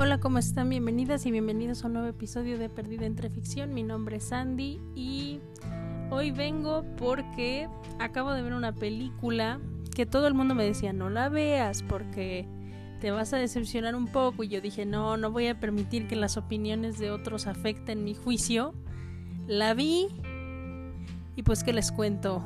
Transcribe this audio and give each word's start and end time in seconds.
Hola, 0.00 0.20
¿cómo 0.20 0.38
están? 0.38 0.68
Bienvenidas 0.68 1.26
y 1.26 1.32
bienvenidos 1.32 1.82
a 1.82 1.88
un 1.88 1.94
nuevo 1.94 2.06
episodio 2.06 2.56
de 2.56 2.68
Perdida 2.68 3.04
entre 3.04 3.30
Ficción. 3.30 3.74
Mi 3.74 3.82
nombre 3.82 4.18
es 4.18 4.28
Sandy 4.28 4.80
y 4.94 5.40
hoy 6.10 6.30
vengo 6.30 6.84
porque 6.96 7.68
acabo 7.98 8.30
de 8.30 8.42
ver 8.42 8.52
una 8.52 8.72
película 8.72 9.58
que 9.96 10.06
todo 10.06 10.28
el 10.28 10.34
mundo 10.34 10.54
me 10.54 10.62
decía 10.62 10.92
no 10.92 11.10
la 11.10 11.28
veas 11.28 11.82
porque 11.82 12.46
te 13.00 13.10
vas 13.10 13.32
a 13.32 13.38
decepcionar 13.38 13.96
un 13.96 14.06
poco 14.06 14.44
y 14.44 14.48
yo 14.48 14.60
dije 14.60 14.86
no, 14.86 15.16
no 15.16 15.32
voy 15.32 15.48
a 15.48 15.58
permitir 15.58 16.06
que 16.06 16.14
las 16.14 16.36
opiniones 16.36 17.00
de 17.00 17.10
otros 17.10 17.48
afecten 17.48 18.04
mi 18.04 18.14
juicio. 18.14 18.74
La 19.48 19.74
vi 19.74 20.06
y 21.34 21.42
pues 21.42 21.64
que 21.64 21.72
les 21.72 21.90
cuento. 21.90 22.44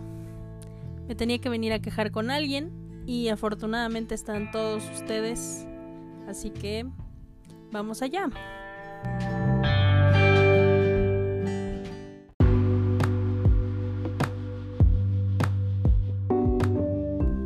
Me 1.07 1.15
tenía 1.15 1.39
que 1.39 1.51
venir 1.51 1.75
a 1.75 1.81
quejar 1.81 2.13
con 2.13 2.31
alguien 2.31 3.05
y 3.07 3.29
afortunadamente 3.29 4.15
están 4.15 4.51
todos 4.53 4.91
ustedes. 4.91 5.67
Así 6.27 6.49
que 6.49 6.87
Vamos 7.73 8.03
allá. 8.03 8.29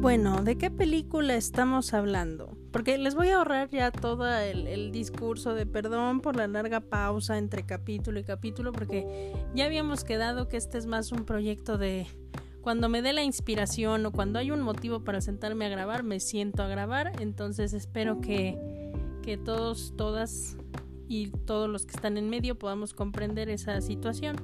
Bueno, 0.00 0.42
¿de 0.42 0.58
qué 0.58 0.70
película 0.70 1.36
estamos 1.36 1.94
hablando? 1.94 2.56
Porque 2.72 2.98
les 2.98 3.14
voy 3.14 3.28
a 3.28 3.38
ahorrar 3.38 3.70
ya 3.70 3.90
todo 3.90 4.26
el, 4.36 4.90
discurso 4.90 5.54
de 5.54 5.66
perdón 5.66 6.20
por 6.20 6.36
la 6.36 6.46
larga 6.46 6.80
pausa 6.80 7.38
entre 7.38 7.64
capítulo 7.64 8.18
y 8.18 8.24
capítulo, 8.24 8.72
porque 8.72 9.32
ya 9.54 9.64
habíamos 9.64 10.04
quedado 10.04 10.48
que 10.48 10.56
este 10.56 10.78
es 10.78 10.86
más 10.86 11.12
un 11.12 11.24
proyecto 11.24 11.78
de 11.78 12.06
cuando 12.62 12.88
me 12.88 13.02
dé 13.02 13.12
la 13.12 13.22
inspiración 13.22 14.06
o 14.06 14.12
cuando 14.12 14.38
hay 14.38 14.50
un 14.50 14.60
motivo 14.60 15.04
para 15.04 15.20
sentarme 15.20 15.66
a 15.66 15.68
grabar, 15.68 16.02
me 16.02 16.18
siento 16.18 16.62
a 16.62 16.68
grabar. 16.68 17.12
Entonces 17.20 17.72
espero 17.72 18.20
que 18.20 18.85
que 19.26 19.36
todos, 19.36 19.92
todas 19.96 20.56
y 21.08 21.30
todos 21.30 21.68
los 21.68 21.84
que 21.84 21.96
están 21.96 22.16
en 22.16 22.30
medio 22.30 22.56
podamos 22.60 22.94
comprender 22.94 23.48
esa 23.48 23.80
situación 23.80 24.36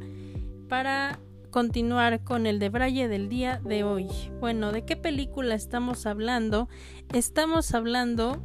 para 0.69 1.21
continuar 1.53 2.25
con 2.25 2.47
el 2.47 2.59
de 2.59 2.69
Braille 2.69 3.07
del 3.07 3.29
día 3.29 3.61
de 3.65 3.85
hoy. 3.85 4.09
Bueno, 4.41 4.73
¿de 4.73 4.85
qué 4.85 4.97
película 4.97 5.55
estamos 5.55 6.05
hablando? 6.05 6.69
Estamos 7.15 7.73
hablando 7.75 8.43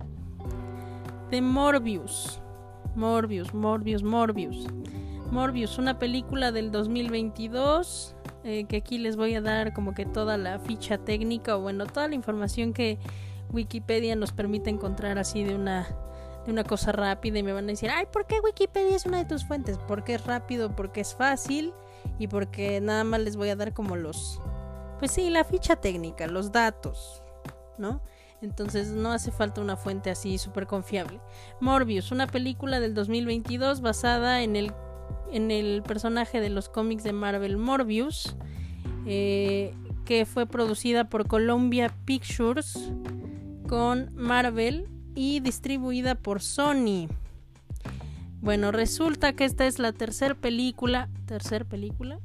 de 1.31 1.41
Morbius. 1.41 2.39
Morbius, 2.93 3.55
Morbius, 3.55 4.03
Morbius. 4.03 4.67
Morbius, 5.31 5.79
una 5.79 5.97
película 5.97 6.51
del 6.51 6.69
2022 6.69 8.15
eh, 8.43 8.65
que 8.65 8.77
aquí 8.77 8.99
les 8.99 9.15
voy 9.15 9.33
a 9.33 9.41
dar 9.41 9.73
como 9.73 9.95
que 9.95 10.05
toda 10.05 10.37
la 10.37 10.59
ficha 10.59 10.99
técnica 10.99 11.57
o 11.57 11.61
bueno, 11.61 11.87
toda 11.87 12.07
la 12.07 12.13
información 12.13 12.73
que 12.73 12.99
Wikipedia 13.51 14.15
nos 14.15 14.33
permite 14.33 14.69
encontrar 14.69 15.17
así 15.17 15.43
de 15.43 15.55
una 15.55 15.87
una 16.47 16.63
cosa 16.63 16.91
rápida 16.91 17.39
y 17.39 17.43
me 17.43 17.53
van 17.53 17.65
a 17.65 17.67
decir, 17.67 17.89
ay, 17.89 18.05
¿por 18.11 18.25
qué 18.25 18.39
Wikipedia 18.39 18.95
es 18.95 19.05
una 19.05 19.17
de 19.17 19.25
tus 19.25 19.45
fuentes? 19.45 19.77
Porque 19.87 20.15
es 20.15 20.25
rápido, 20.25 20.75
porque 20.75 21.01
es 21.01 21.13
fácil 21.13 21.73
y 22.19 22.27
porque 22.27 22.79
nada 22.81 23.03
más 23.03 23.19
les 23.19 23.35
voy 23.35 23.49
a 23.49 23.55
dar 23.55 23.73
como 23.73 23.95
los, 23.95 24.41
pues 24.99 25.11
sí, 25.11 25.29
la 25.29 25.43
ficha 25.43 25.75
técnica, 25.75 26.27
los 26.27 26.51
datos, 26.51 27.21
¿no? 27.77 28.01
Entonces 28.41 28.89
no 28.89 29.11
hace 29.11 29.31
falta 29.31 29.61
una 29.61 29.77
fuente 29.77 30.09
así 30.09 30.37
súper 30.37 30.67
confiable. 30.67 31.19
Morbius, 31.59 32.11
una 32.11 32.27
película 32.27 32.79
del 32.79 32.93
2022 32.93 33.81
basada 33.81 34.41
en 34.41 34.55
el, 34.55 34.71
en 35.31 35.51
el 35.51 35.81
personaje 35.83 36.39
de 36.39 36.49
los 36.49 36.69
cómics 36.69 37.03
de 37.03 37.13
Marvel 37.13 37.57
Morbius, 37.57 38.35
eh, 39.05 39.73
que 40.05 40.25
fue 40.25 40.45
producida 40.45 41.09
por 41.09 41.27
Columbia 41.27 41.93
Pictures 42.05 42.91
con 43.67 44.09
Marvel 44.13 44.87
y 45.17 45.39
distribuida 45.39 46.13
por 46.13 46.43
Sony. 46.43 47.07
Bueno, 48.39 48.71
resulta 48.71 49.33
que 49.33 49.45
esta 49.45 49.65
es 49.65 49.79
la 49.79 49.91
tercera 49.91 50.35
película. 50.35 51.09
¿Tercer 51.25 51.65
película? 51.65 52.19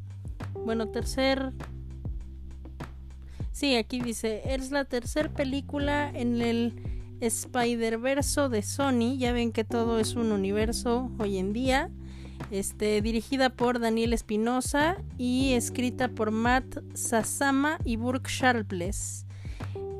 Bueno, 0.53 0.88
tercer. 0.88 1.53
Sí, 3.50 3.76
aquí 3.76 4.00
dice: 4.00 4.42
es 4.44 4.70
la 4.70 4.84
tercera 4.84 5.30
película 5.30 6.10
en 6.10 6.42
el 6.42 6.75
Spider-Verse 7.22 8.50
de 8.50 8.62
Sony. 8.62 9.16
Ya 9.16 9.32
ven 9.32 9.53
que 9.53 9.64
todo 9.64 9.98
es 9.98 10.14
un 10.14 10.30
universo 10.30 11.10
hoy 11.19 11.38
en 11.38 11.54
día. 11.54 11.91
Este, 12.50 13.00
dirigida 13.00 13.48
por 13.48 13.80
Daniel 13.80 14.12
Espinosa 14.12 14.98
y 15.16 15.54
escrita 15.54 16.09
por 16.09 16.30
Matt 16.30 16.82
Sasama 16.92 17.78
y 17.86 17.97
Burke 17.97 18.28
Sharpless. 18.30 19.24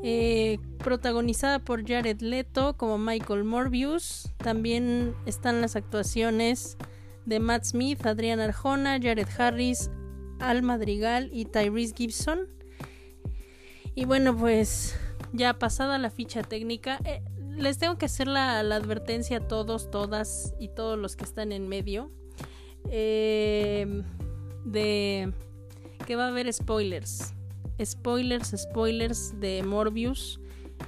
Eh, 0.05 0.59
protagonizada 0.79 1.61
por 1.61 1.87
Jared 1.87 2.21
Leto 2.21 2.77
como 2.77 2.99
Michael 2.99 3.45
Morbius. 3.45 4.29
También 4.39 5.15
están 5.27 5.61
las 5.61 5.77
actuaciones 5.77 6.77
de 7.25 7.39
Matt 7.39 7.65
Smith, 7.65 8.05
Adrián 8.05 8.41
Arjona, 8.41 8.99
Jared 9.01 9.29
Harris, 9.39 9.91
Al 10.41 10.63
Madrigal 10.63 11.31
y 11.33 11.45
Tyrese 11.45 11.95
Gibson. 11.97 12.49
Y 13.95 14.05
bueno, 14.05 14.37
pues 14.37 14.97
ya 15.33 15.59
pasada 15.59 15.99
la 15.99 16.11
ficha 16.11 16.43
técnica, 16.43 16.99
eh, 17.05 17.23
les 17.57 17.79
tengo 17.79 17.97
que 17.97 18.07
hacer 18.07 18.27
la, 18.27 18.59
advertencia 18.59 19.37
a 19.37 19.47
todos, 19.47 19.89
todas 19.91 20.53
y 20.59 20.69
todos 20.69 20.99
los 20.99 21.15
que 21.15 21.25
están 21.25 21.53
en 21.53 21.69
medio 21.69 22.11
eh, 22.91 24.03
de 24.65 25.33
que 26.07 26.17
va 26.17 26.25
a 26.25 26.29
haber 26.29 26.53
spoilers 26.53 27.35
spoilers, 27.85 28.55
spoilers 28.57 29.39
de 29.41 29.63
Morbius, 29.63 30.41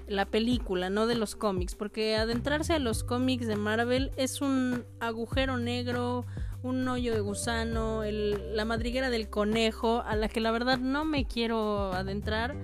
la 0.07 0.27
película, 0.27 0.91
no 0.91 1.07
de 1.07 1.15
los 1.15 1.37
cómics, 1.37 1.75
porque 1.75 2.17
adentrarse 2.17 2.75
a 2.75 2.79
los 2.79 3.05
cómics 3.05 3.47
de 3.47 3.57
Marvel 3.57 4.13
es 4.17 4.41
un 4.41 4.85
agujero 5.01 5.57
negro, 5.59 6.27
un 6.63 6.87
hoyo 6.89 7.15
de 7.15 7.21
gusano, 7.21 8.03
la 8.05 8.65
madriguera 8.65 9.11
del 9.11 9.29
conejo, 9.29 10.03
a 10.07 10.17
la 10.17 10.29
que 10.29 10.41
la 10.41 10.51
verdad 10.51 10.79
no 10.79 11.05
me 11.05 11.27
quiero 11.27 11.93
adentrar. 11.93 12.57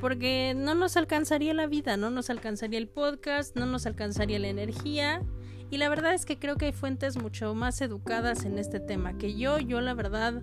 Porque 0.00 0.54
no 0.56 0.74
nos 0.74 0.96
alcanzaría 0.96 1.54
la 1.54 1.66
vida, 1.66 1.96
no 1.96 2.10
nos 2.10 2.30
alcanzaría 2.30 2.78
el 2.78 2.88
podcast, 2.88 3.56
no 3.56 3.66
nos 3.66 3.86
alcanzaría 3.86 4.38
la 4.38 4.48
energía. 4.48 5.22
Y 5.70 5.76
la 5.76 5.88
verdad 5.88 6.14
es 6.14 6.24
que 6.24 6.38
creo 6.38 6.56
que 6.56 6.66
hay 6.66 6.72
fuentes 6.72 7.16
mucho 7.16 7.54
más 7.54 7.80
educadas 7.80 8.44
en 8.44 8.58
este 8.58 8.80
tema 8.80 9.18
que 9.18 9.34
yo. 9.34 9.58
Yo 9.58 9.80
la 9.80 9.94
verdad 9.94 10.42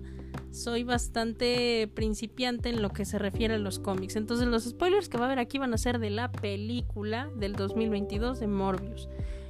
soy 0.52 0.84
bastante 0.84 1.90
principiante 1.94 2.68
en 2.68 2.80
lo 2.80 2.90
que 2.90 3.04
se 3.04 3.18
refiere 3.18 3.54
a 3.54 3.58
los 3.58 3.78
cómics. 3.78 4.16
Entonces 4.16 4.46
los 4.46 4.64
spoilers 4.64 5.08
que 5.08 5.18
va 5.18 5.24
a 5.24 5.26
haber 5.26 5.38
aquí 5.38 5.58
van 5.58 5.74
a 5.74 5.78
ser 5.78 5.98
de 5.98 6.10
la 6.10 6.30
película 6.30 7.28
del 7.36 7.54
2022 7.54 8.40
de 8.40 8.46
Morbius. 8.46 9.08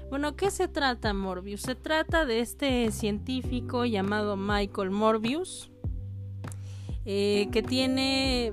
Bueno, 0.08 0.36
¿qué 0.36 0.50
se 0.50 0.68
trata 0.68 1.12
Morbius? 1.12 1.62
Se 1.62 1.74
trata 1.74 2.24
de 2.24 2.40
este 2.40 2.90
científico 2.92 3.84
llamado 3.84 4.36
Michael 4.36 4.90
Morbius, 4.90 5.70
eh, 7.04 7.48
que 7.52 7.62
tiene 7.62 8.52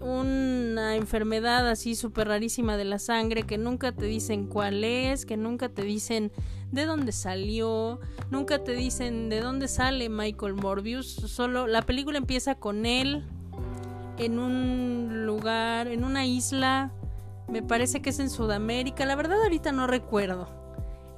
una 0.00 0.96
enfermedad 0.96 1.68
así 1.68 1.94
súper 1.94 2.28
rarísima 2.28 2.76
de 2.76 2.84
la 2.84 2.98
sangre 2.98 3.42
que 3.42 3.58
nunca 3.58 3.92
te 3.92 4.06
dicen 4.06 4.46
cuál 4.46 4.82
es, 4.84 5.26
que 5.26 5.36
nunca 5.36 5.68
te 5.68 5.82
dicen 5.82 6.32
de 6.72 6.86
dónde 6.86 7.12
salió, 7.12 8.00
nunca 8.30 8.64
te 8.64 8.72
dicen 8.72 9.28
de 9.28 9.40
dónde 9.40 9.68
sale 9.68 10.08
Michael 10.08 10.54
Morbius, 10.54 11.06
solo 11.06 11.66
la 11.66 11.82
película 11.82 12.18
empieza 12.18 12.54
con 12.54 12.86
él 12.86 13.24
en 14.18 14.38
un 14.38 15.26
lugar, 15.26 15.88
en 15.88 16.04
una 16.04 16.26
isla, 16.26 16.92
me 17.48 17.62
parece 17.62 18.00
que 18.00 18.10
es 18.10 18.20
en 18.20 18.30
Sudamérica, 18.30 19.04
la 19.04 19.16
verdad 19.16 19.42
ahorita 19.42 19.72
no 19.72 19.86
recuerdo. 19.86 20.48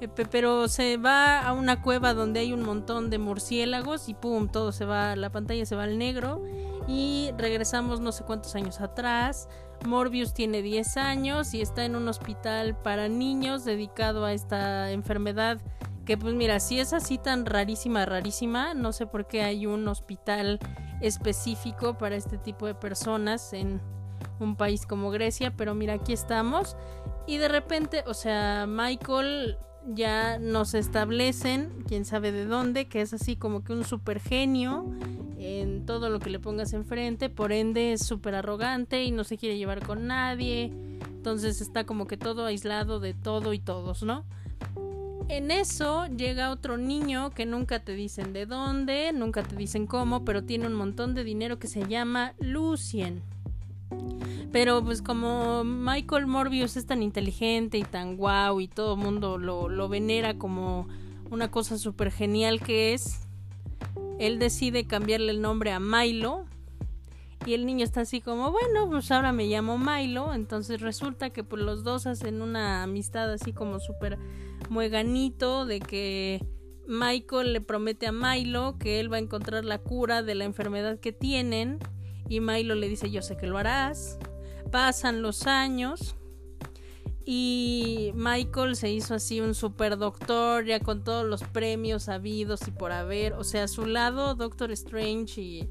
Eh, 0.01 0.09
pero 0.29 0.67
se 0.67 0.97
va 0.97 1.41
a 1.41 1.53
una 1.53 1.81
cueva 1.81 2.13
donde 2.13 2.41
hay 2.41 2.51
un 2.51 2.63
montón 2.63 3.09
de 3.09 3.19
murciélagos 3.19 4.09
y 4.09 4.13
pum, 4.13 4.49
todo 4.49 4.71
se 4.71 4.85
va, 4.85 5.15
la 5.15 5.31
pantalla 5.31 5.65
se 5.65 5.75
va 5.75 5.83
al 5.83 5.97
negro 5.97 6.43
y 6.87 7.31
regresamos 7.37 7.99
no 7.99 8.11
sé 8.11 8.23
cuántos 8.23 8.55
años 8.55 8.81
atrás. 8.81 9.47
Morbius 9.85 10.33
tiene 10.33 10.61
10 10.61 10.97
años 10.97 11.53
y 11.53 11.61
está 11.61 11.85
en 11.85 11.95
un 11.95 12.07
hospital 12.07 12.75
para 12.75 13.09
niños 13.09 13.65
dedicado 13.65 14.25
a 14.25 14.33
esta 14.33 14.91
enfermedad 14.91 15.61
que 16.05 16.17
pues 16.17 16.33
mira, 16.33 16.59
si 16.59 16.79
es 16.79 16.93
así 16.93 17.17
tan 17.17 17.45
rarísima, 17.45 18.05
rarísima, 18.05 18.73
no 18.73 18.91
sé 18.91 19.07
por 19.07 19.25
qué 19.25 19.43
hay 19.43 19.65
un 19.65 19.87
hospital 19.87 20.59
específico 21.01 21.97
para 21.97 22.15
este 22.15 22.37
tipo 22.37 22.65
de 22.65 22.75
personas 22.75 23.53
en 23.53 23.81
un 24.39 24.55
país 24.55 24.85
como 24.85 25.11
Grecia, 25.11 25.55
pero 25.55 25.75
mira, 25.75 25.93
aquí 25.93 26.13
estamos 26.13 26.75
y 27.25 27.37
de 27.37 27.47
repente, 27.47 28.03
o 28.05 28.13
sea, 28.13 28.65
Michael 28.67 29.57
ya 29.87 30.39
nos 30.39 30.73
establecen, 30.73 31.83
quién 31.87 32.05
sabe 32.05 32.31
de 32.31 32.45
dónde, 32.45 32.87
que 32.87 33.01
es 33.01 33.13
así 33.13 33.35
como 33.35 33.63
que 33.63 33.73
un 33.73 33.85
super 33.85 34.19
genio 34.19 34.85
en 35.43 35.85
todo 35.85 36.09
lo 36.09 36.19
que 36.19 36.29
le 36.29 36.39
pongas 36.39 36.71
enfrente, 36.71 37.29
por 37.29 37.51
ende 37.51 37.91
es 37.91 38.05
súper 38.05 38.33
arrogante 38.33 39.03
y 39.03 39.11
no 39.11 39.25
se 39.25 39.37
quiere 39.37 39.57
llevar 39.57 39.85
con 39.85 40.07
nadie, 40.07 40.71
entonces 41.03 41.59
está 41.59 41.85
como 41.85 42.07
que 42.07 42.15
todo 42.15 42.45
aislado 42.45 43.01
de 43.01 43.13
todo 43.13 43.51
y 43.53 43.59
todos, 43.59 44.03
¿no? 44.03 44.23
En 45.27 45.51
eso 45.51 46.07
llega 46.07 46.51
otro 46.51 46.77
niño 46.77 47.31
que 47.31 47.45
nunca 47.45 47.79
te 47.79 47.93
dicen 47.93 48.31
de 48.31 48.45
dónde, 48.45 49.11
nunca 49.13 49.43
te 49.43 49.55
dicen 49.55 49.85
cómo, 49.85 50.23
pero 50.23 50.43
tiene 50.43 50.67
un 50.67 50.75
montón 50.75 51.13
de 51.13 51.25
dinero 51.25 51.59
que 51.59 51.67
se 51.67 51.87
llama 51.87 52.33
Lucien. 52.39 53.21
Pero 54.51 54.83
pues 54.83 55.01
como 55.01 55.63
Michael 55.63 56.27
Morbius 56.27 56.77
es 56.77 56.85
tan 56.85 57.01
inteligente 57.01 57.77
y 57.77 57.83
tan 57.83 58.15
guau 58.15 58.61
y 58.61 58.67
todo 58.67 58.93
el 58.93 58.99
mundo 59.01 59.37
lo, 59.37 59.67
lo 59.67 59.89
venera 59.89 60.35
como 60.35 60.87
una 61.31 61.49
cosa 61.49 61.77
súper 61.77 62.11
genial 62.11 62.61
que 62.61 62.93
es, 62.93 63.27
él 64.19 64.39
decide 64.39 64.85
cambiarle 64.85 65.31
el 65.31 65.41
nombre 65.41 65.71
a 65.71 65.79
Milo 65.79 66.45
y 67.45 67.53
el 67.53 67.65
niño 67.65 67.83
está 67.83 68.01
así 68.01 68.21
como, 68.21 68.51
bueno, 68.51 68.89
pues 68.89 69.11
ahora 69.11 69.31
me 69.31 69.47
llamo 69.47 69.77
Milo. 69.77 70.33
Entonces 70.33 70.81
resulta 70.81 71.31
que 71.31 71.43
pues 71.43 71.61
los 71.61 71.83
dos 71.83 72.07
hacen 72.07 72.41
una 72.41 72.83
amistad 72.83 73.31
así 73.31 73.53
como 73.53 73.79
súper 73.79 74.17
mueganito 74.69 75.65
de 75.65 75.79
que 75.79 76.45
Michael 76.87 77.53
le 77.53 77.61
promete 77.61 78.07
a 78.07 78.11
Milo 78.11 78.77
que 78.79 78.99
él 78.99 79.11
va 79.11 79.17
a 79.17 79.19
encontrar 79.19 79.65
la 79.65 79.77
cura 79.79 80.23
de 80.23 80.35
la 80.35 80.45
enfermedad 80.45 80.99
que 80.99 81.11
tienen. 81.11 81.79
Y 82.29 82.39
Milo 82.39 82.75
le 82.75 82.87
dice, 82.87 83.11
yo 83.11 83.21
sé 83.21 83.35
que 83.35 83.47
lo 83.47 83.57
harás. 83.57 84.17
Pasan 84.71 85.21
los 85.21 85.45
años. 85.45 86.15
Y 87.25 88.11
Michael 88.15 88.75
se 88.75 88.91
hizo 88.91 89.15
así 89.15 89.39
un 89.39 89.55
super 89.55 89.97
doctor, 89.97 90.65
ya 90.65 90.79
con 90.79 91.03
todos 91.03 91.25
los 91.25 91.43
premios 91.43 92.09
habidos 92.09 92.67
y 92.67 92.71
por 92.71 92.91
haber. 92.91 93.33
O 93.33 93.43
sea, 93.43 93.63
a 93.63 93.67
su 93.67 93.85
lado, 93.85 94.35
Doctor 94.35 94.71
Strange 94.71 95.41
y 95.41 95.69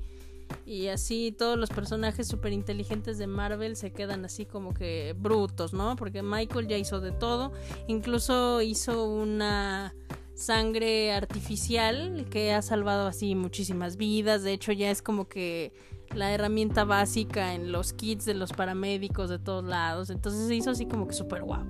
y 0.67 0.89
así 0.89 1.35
todos 1.37 1.59
los 1.59 1.71
personajes 1.71 2.29
súper 2.29 2.53
inteligentes 2.53 3.19
de 3.19 3.27
Marvel 3.27 3.77
se 3.77 3.93
quedan 3.93 4.25
así 4.25 4.45
como 4.45 4.75
que 4.75 5.15
brutos, 5.19 5.73
¿no? 5.73 5.97
Porque 5.97 6.23
Michael 6.23 6.69
ya 6.69 6.77
hizo 6.77 7.01
de 7.01 7.13
todo, 7.13 7.53
incluso 7.87 8.63
hizo 8.63 9.05
una 9.05 9.95
sangre 10.35 11.13
artificial 11.13 12.27
que 12.31 12.53
ha 12.53 12.63
salvado 12.63 13.07
así 13.07 13.35
muchísimas 13.35 13.97
vidas, 13.97 14.43
de 14.43 14.53
hecho 14.53 14.73
ya 14.73 14.91
es 14.91 15.03
como 15.03 15.29
que 15.29 15.73
la 16.15 16.33
herramienta 16.33 16.85
básica 16.85 17.55
en 17.55 17.73
los 17.73 17.93
kits 17.93 18.25
de 18.25 18.35
los 18.35 18.53
paramédicos 18.53 19.31
de 19.31 19.39
todos 19.39 19.65
lados, 19.65 20.11
entonces 20.11 20.47
se 20.47 20.55
hizo 20.55 20.71
así 20.71 20.87
como 20.87 21.07
que 21.07 21.15
súper 21.15 21.43
guau, 21.43 21.65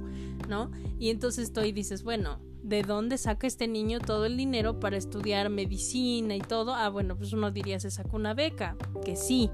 ¿no? 0.48 0.70
Y 0.98 1.10
entonces 1.10 1.44
estoy 1.44 1.72
dices, 1.72 2.02
bueno, 2.02 2.38
¿de 2.62 2.82
dónde 2.82 3.18
saca 3.18 3.46
este 3.46 3.68
niño 3.68 3.98
todo 4.00 4.26
el 4.26 4.36
dinero 4.36 4.80
para 4.80 4.96
estudiar 4.96 5.50
medicina 5.50 6.34
y 6.36 6.40
todo? 6.40 6.74
Ah, 6.74 6.88
bueno, 6.88 7.16
pues 7.16 7.32
uno 7.32 7.50
diría 7.50 7.80
se 7.80 7.90
sacó 7.90 8.16
una 8.16 8.34
beca, 8.34 8.76
que 9.04 9.16
sí. 9.16 9.50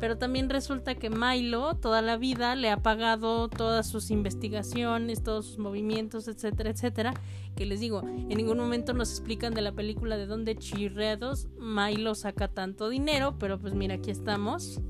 Pero 0.00 0.18
también 0.18 0.50
resulta 0.50 0.96
que 0.96 1.08
Milo 1.08 1.76
toda 1.76 2.02
la 2.02 2.16
vida 2.16 2.56
le 2.56 2.68
ha 2.70 2.82
pagado 2.82 3.48
todas 3.48 3.88
sus 3.88 4.10
investigaciones, 4.10 5.22
todos 5.22 5.46
sus 5.46 5.58
movimientos, 5.58 6.26
etcétera, 6.28 6.70
etcétera. 6.70 7.14
Que 7.56 7.66
les 7.66 7.80
digo, 7.80 8.02
en 8.02 8.28
ningún 8.28 8.58
momento 8.58 8.92
nos 8.94 9.10
explican 9.10 9.54
de 9.54 9.62
la 9.62 9.72
película 9.72 10.16
de 10.16 10.26
dónde 10.26 10.56
chirreados 10.56 11.48
Milo 11.58 12.14
saca 12.14 12.48
tanto 12.48 12.88
dinero, 12.88 13.36
pero 13.38 13.58
pues 13.60 13.74
mira, 13.74 13.94
aquí 13.94 14.10
estamos. 14.10 14.80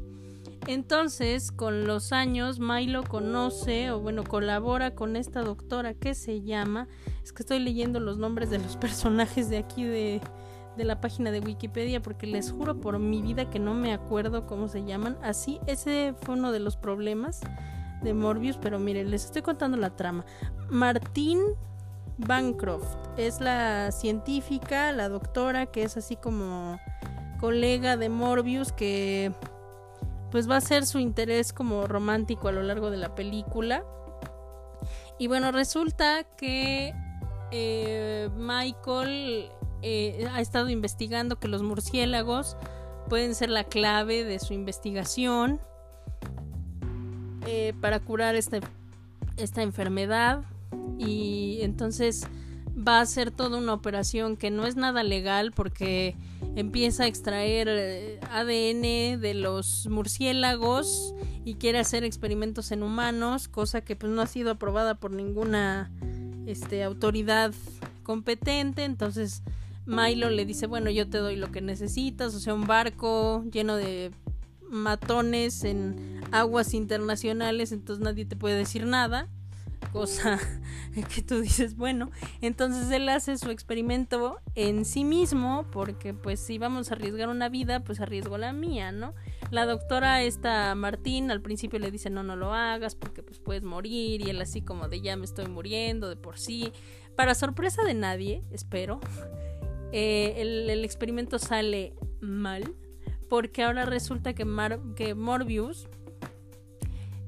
Entonces, 0.66 1.52
con 1.52 1.86
los 1.86 2.12
años, 2.12 2.58
Milo 2.58 3.02
conoce 3.02 3.90
o 3.90 4.00
bueno, 4.00 4.24
colabora 4.24 4.94
con 4.94 5.16
esta 5.16 5.42
doctora 5.42 5.92
que 5.92 6.14
se 6.14 6.40
llama, 6.40 6.88
es 7.22 7.32
que 7.32 7.42
estoy 7.42 7.58
leyendo 7.58 8.00
los 8.00 8.16
nombres 8.16 8.48
de 8.48 8.58
los 8.58 8.76
personajes 8.78 9.50
de 9.50 9.58
aquí 9.58 9.84
de, 9.84 10.22
de 10.76 10.84
la 10.84 11.00
página 11.00 11.30
de 11.30 11.40
Wikipedia 11.40 12.00
porque 12.00 12.26
les 12.26 12.50
juro 12.50 12.80
por 12.80 12.98
mi 12.98 13.20
vida 13.20 13.50
que 13.50 13.58
no 13.58 13.74
me 13.74 13.92
acuerdo 13.92 14.46
cómo 14.46 14.68
se 14.68 14.84
llaman. 14.84 15.18
Así, 15.22 15.60
ese 15.66 16.14
fue 16.22 16.34
uno 16.34 16.50
de 16.50 16.60
los 16.60 16.76
problemas 16.76 17.40
de 18.02 18.14
Morbius, 18.14 18.56
pero 18.56 18.78
miren, 18.78 19.10
les 19.10 19.24
estoy 19.24 19.42
contando 19.42 19.76
la 19.76 19.96
trama. 19.96 20.24
Martín 20.70 21.40
Bancroft 22.18 22.96
es 23.16 23.40
la 23.40 23.90
científica, 23.92 24.92
la 24.92 25.08
doctora 25.08 25.66
que 25.66 25.82
es 25.82 25.96
así 25.96 26.16
como 26.16 26.78
colega 27.40 27.96
de 27.96 28.08
Morbius 28.08 28.72
que 28.72 29.32
pues 30.30 30.50
va 30.50 30.56
a 30.56 30.60
ser 30.60 30.86
su 30.86 30.98
interés 30.98 31.52
como 31.52 31.86
romántico 31.86 32.48
a 32.48 32.52
lo 32.52 32.62
largo 32.62 32.90
de 32.90 32.96
la 32.96 33.14
película. 33.14 33.84
Y 35.16 35.28
bueno, 35.28 35.52
resulta 35.52 36.24
que 36.36 36.92
eh, 37.52 38.28
Michael 38.36 39.48
eh, 39.82 40.26
ha 40.32 40.40
estado 40.40 40.70
investigando 40.70 41.38
que 41.38 41.46
los 41.46 41.62
murciélagos 41.62 42.56
pueden 43.08 43.34
ser 43.36 43.50
la 43.50 43.62
clave 43.62 44.24
de 44.24 44.40
su 44.40 44.54
investigación 44.54 45.60
eh, 47.46 47.74
para 47.80 48.00
curar 48.00 48.34
esta, 48.34 48.58
esta 49.36 49.62
enfermedad. 49.62 50.42
Y 50.98 51.58
entonces 51.62 52.26
va 52.76 53.00
a 53.00 53.06
ser 53.06 53.30
toda 53.30 53.58
una 53.58 53.72
operación 53.72 54.36
que 54.36 54.50
no 54.50 54.66
es 54.66 54.76
nada 54.76 55.02
legal 55.02 55.52
porque 55.52 56.16
empieza 56.56 57.04
a 57.04 57.06
extraer 57.06 57.68
eh, 57.70 58.20
ADN 58.30 59.20
de 59.20 59.34
los 59.34 59.86
murciélagos 59.88 61.14
y 61.44 61.54
quiere 61.54 61.78
hacer 61.78 62.04
experimentos 62.04 62.72
en 62.72 62.82
humanos, 62.82 63.48
cosa 63.48 63.82
que 63.82 63.96
pues 63.96 64.12
no 64.12 64.22
ha 64.22 64.26
sido 64.26 64.52
aprobada 64.52 64.94
por 64.94 65.12
ninguna 65.12 65.90
este, 66.46 66.82
autoridad 66.82 67.52
competente, 68.02 68.84
entonces 68.84 69.42
Milo 69.86 70.30
le 70.30 70.46
dice, 70.46 70.66
bueno, 70.66 70.90
yo 70.90 71.08
te 71.08 71.18
doy 71.18 71.36
lo 71.36 71.52
que 71.52 71.60
necesitas, 71.60 72.34
o 72.34 72.40
sea, 72.40 72.54
un 72.54 72.66
barco 72.66 73.44
lleno 73.50 73.76
de 73.76 74.10
matones 74.68 75.62
en 75.64 76.20
aguas 76.32 76.74
internacionales, 76.74 77.70
entonces 77.70 78.02
nadie 78.02 78.24
te 78.24 78.36
puede 78.36 78.56
decir 78.56 78.86
nada 78.86 79.28
cosa 79.94 80.40
que 81.14 81.22
tú 81.22 81.40
dices, 81.40 81.76
bueno, 81.76 82.10
entonces 82.40 82.90
él 82.90 83.08
hace 83.08 83.38
su 83.38 83.50
experimento 83.50 84.40
en 84.56 84.84
sí 84.84 85.04
mismo, 85.04 85.66
porque 85.70 86.12
pues 86.12 86.40
si 86.40 86.58
vamos 86.58 86.90
a 86.90 86.94
arriesgar 86.94 87.28
una 87.28 87.48
vida, 87.48 87.84
pues 87.84 88.00
arriesgo 88.00 88.36
la 88.36 88.52
mía, 88.52 88.90
¿no? 88.90 89.14
La 89.52 89.66
doctora 89.66 90.20
esta 90.24 90.74
Martín 90.74 91.30
al 91.30 91.40
principio 91.40 91.78
le 91.78 91.92
dice, 91.92 92.10
no, 92.10 92.24
no 92.24 92.34
lo 92.34 92.52
hagas, 92.52 92.96
porque 92.96 93.22
pues 93.22 93.38
puedes 93.38 93.62
morir, 93.62 94.20
y 94.20 94.30
él 94.30 94.42
así 94.42 94.62
como 94.62 94.88
de 94.88 95.00
ya 95.00 95.16
me 95.16 95.24
estoy 95.24 95.46
muriendo 95.46 96.08
de 96.08 96.16
por 96.16 96.38
sí. 96.38 96.72
Para 97.14 97.36
sorpresa 97.36 97.84
de 97.84 97.94
nadie, 97.94 98.42
espero, 98.50 98.98
eh, 99.92 100.34
el, 100.38 100.84
experimento 100.84 101.38
sale 101.38 101.94
mal, 102.20 102.74
porque 103.28 103.62
ahora 103.62 103.84
resulta 103.86 104.34
que, 104.34 104.44
que 104.96 105.14
Morbius, 105.14 105.86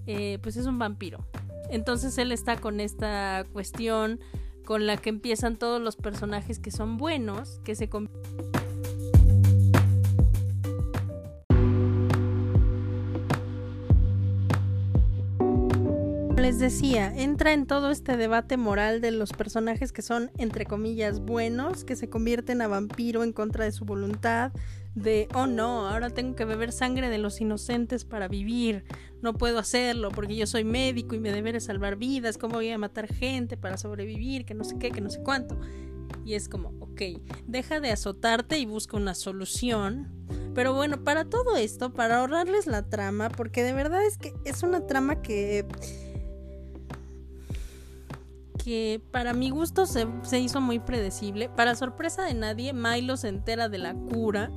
eh, 0.09 0.41
pues 0.43 0.57
es 0.57 0.67
un 0.67 0.81
vampiro. 0.81 1.25
Entonces 1.71 2.17
él 2.19 2.33
está 2.33 2.57
con 2.57 2.81
esta 2.81 3.45
cuestión 3.53 4.21
con 4.65 4.87
la 4.87 4.97
que 4.97 5.11
empiezan 5.11 5.57
todos 5.57 5.81
los 5.81 5.97
personajes 5.97 6.59
que 6.59 6.71
son 6.71 6.97
buenos, 6.97 7.61
que 7.65 7.75
se 7.75 7.89
les 16.47 16.61
decía, 16.61 17.13
entra 17.17 17.53
en 17.53 17.67
todo 17.67 17.91
este 17.91 18.17
debate 18.17 18.57
moral 18.57 19.01
de 19.01 19.11
los 19.11 19.33
personajes 19.33 19.91
que 19.91 20.03
son, 20.03 20.31
entre 20.39 20.65
comillas, 20.65 21.19
buenos, 21.19 21.83
que 21.83 21.97
se 21.97 22.09
convierten 22.09 22.63
a 22.63 22.69
vampiro 22.69 23.25
en 23.25 23.33
contra 23.33 23.65
de 23.65 23.73
su 23.73 23.85
voluntad, 23.85 24.53
de, 24.95 25.29
oh 25.35 25.47
no, 25.47 25.89
ahora 25.89 26.11
tengo 26.11 26.37
que 26.37 26.45
beber 26.45 26.71
sangre 26.71 27.09
de 27.11 27.19
los 27.19 27.41
inocentes 27.41 28.05
para 28.05 28.29
vivir, 28.29 28.85
no 29.23 29.35
puedo 29.35 29.59
hacerlo 29.59 30.11
porque 30.11 30.37
yo 30.37 30.47
soy 30.47 30.65
médico 30.65 31.15
y 31.15 31.21
me 31.21 31.33
deberé 31.33 31.61
salvar 31.61 31.97
vidas, 31.97 32.39
¿cómo 32.39 32.55
voy 32.55 32.71
a 32.71 32.79
matar 32.79 33.13
gente 33.13 33.57
para 33.57 33.77
sobrevivir? 33.77 34.45
Que 34.45 34.55
no 34.55 34.65
sé 34.65 34.79
qué, 34.79 34.91
que 34.91 35.01
no 35.01 35.11
sé 35.11 35.23
cuánto. 35.23 35.59
Y 36.25 36.35
es 36.35 36.49
como, 36.49 36.73
ok, 36.81 37.03
deja 37.47 37.81
de 37.81 37.91
azotarte 37.91 38.59
y 38.59 38.67
busca 38.67 38.97
una 38.97 39.15
solución. 39.15 40.09
Pero 40.55 40.75
bueno, 40.75 41.05
para 41.05 41.25
todo 41.25 41.57
esto, 41.57 41.93
para 41.93 42.21
ahorrarles 42.21 42.67
la 42.67 42.89
trama, 42.89 43.29
porque 43.29 43.63
de 43.63 43.73
verdad 43.73 44.05
es 44.05 44.19
que 44.19 44.35
es 44.45 44.63
una 44.63 44.87
trama 44.87 45.23
que 45.23 45.67
que 48.65 49.01
para 49.13 49.33
mi 49.33 49.51
gusto 49.51 49.87
se, 49.87 50.09
se, 50.25 50.41
hizo 50.41 50.61
muy 50.61 50.81
predecible. 50.81 51.49
Para 51.49 51.77
sorpresa 51.77 52.25
de 52.25 52.35
nadie, 52.35 52.73
Milo 52.73 53.17
se 53.17 53.29
entera 53.29 53.69
de 53.69 53.79
la 53.79 53.95
cura 53.95 54.51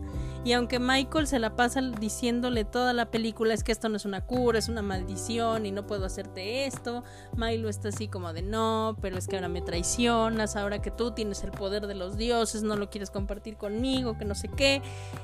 y 0.45 0.53
aunque 0.53 0.79
Michael 0.79 1.27
se 1.27 1.39
la 1.39 1.55
pasa 1.55 1.81
diciéndole 1.81 2.65
toda 2.65 2.93
la 2.93 3.11
película 3.11 3.53
es 3.53 3.63
que 3.63 3.71
esto 3.71 3.89
no 3.89 3.97
es 3.97 4.05
una 4.05 4.21
cura, 4.21 4.59
es 4.59 4.69
una 4.69 4.81
maldición 4.81 5.65
y 5.65 5.71
no 5.71 5.85
puedo 5.85 6.05
hacerte 6.05 6.65
esto, 6.65 7.03
Milo 7.35 7.69
está 7.69 7.89
así 7.89 8.07
como 8.07 8.31
de 8.33 8.41
no, 8.41 8.97
pero 9.01 9.17
es 9.17 9.27
que 9.27 9.35
ahora 9.35 9.49
me 9.49 9.61
traicionas, 9.61 10.55
ahora 10.55 10.81
que 10.81 10.91
tú 10.91 11.11
tienes 11.11 11.43
el 11.43 11.51
poder 11.51 11.87
de 11.87 11.95
los 11.95 12.17
dioses, 12.17 12.63
no 12.63 12.75
lo 12.75 12.89
quieres 12.89 13.11
compartir 13.11 13.57
conmigo, 13.57 14.17
que 14.17 14.25
no 14.25 14.35
sé 14.35 14.49
qué. 14.49 14.81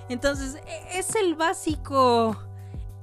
Entonces, 0.10 0.56
e-, 0.68 1.00
es 1.00 1.16
el 1.16 1.36
básico 1.36 2.38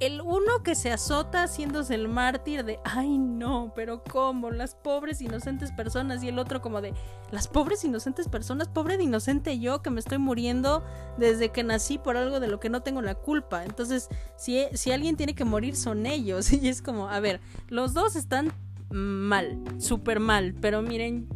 el 0.02 0.20
uno 0.20 0.64
que 0.64 0.74
se 0.74 0.90
azota 0.90 1.44
haciéndose 1.44 1.94
el 1.94 2.08
mártir 2.08 2.64
de, 2.64 2.80
ay 2.82 3.18
no, 3.18 3.72
pero 3.76 4.02
¿cómo? 4.02 4.50
Las 4.50 4.74
pobres 4.74 5.20
inocentes 5.20 5.70
personas 5.70 6.24
y 6.24 6.28
el 6.28 6.40
otro 6.40 6.60
como 6.60 6.80
de, 6.80 6.92
las 7.30 7.46
pobres 7.46 7.84
inocentes 7.84 8.26
personas, 8.26 8.66
pobre 8.66 8.96
de 8.96 9.04
inocente 9.04 9.60
yo 9.60 9.80
que 9.80 9.90
me 9.90 10.00
estoy 10.00 10.18
muriendo 10.18 10.84
desde 11.18 11.50
que 11.50 11.62
nací 11.62 11.98
por 11.98 12.16
algo 12.16 12.40
de 12.40 12.48
lo 12.48 12.58
que 12.58 12.68
no 12.68 12.82
tengo 12.82 13.00
la 13.00 13.14
culpa. 13.14 13.64
Entonces, 13.64 14.08
si, 14.36 14.64
si 14.74 14.90
alguien 14.90 15.16
tiene 15.16 15.36
que 15.36 15.44
morir 15.44 15.76
son 15.76 16.06
ellos. 16.06 16.52
Y 16.62 16.68
es 16.68 16.82
como, 16.82 17.08
a 17.08 17.18
ver, 17.18 17.40
los 17.68 17.94
dos 17.94 18.14
están 18.14 18.52
mal, 18.90 19.58
súper 19.78 20.20
mal, 20.20 20.54
pero 20.60 20.82
miren, 20.82 21.28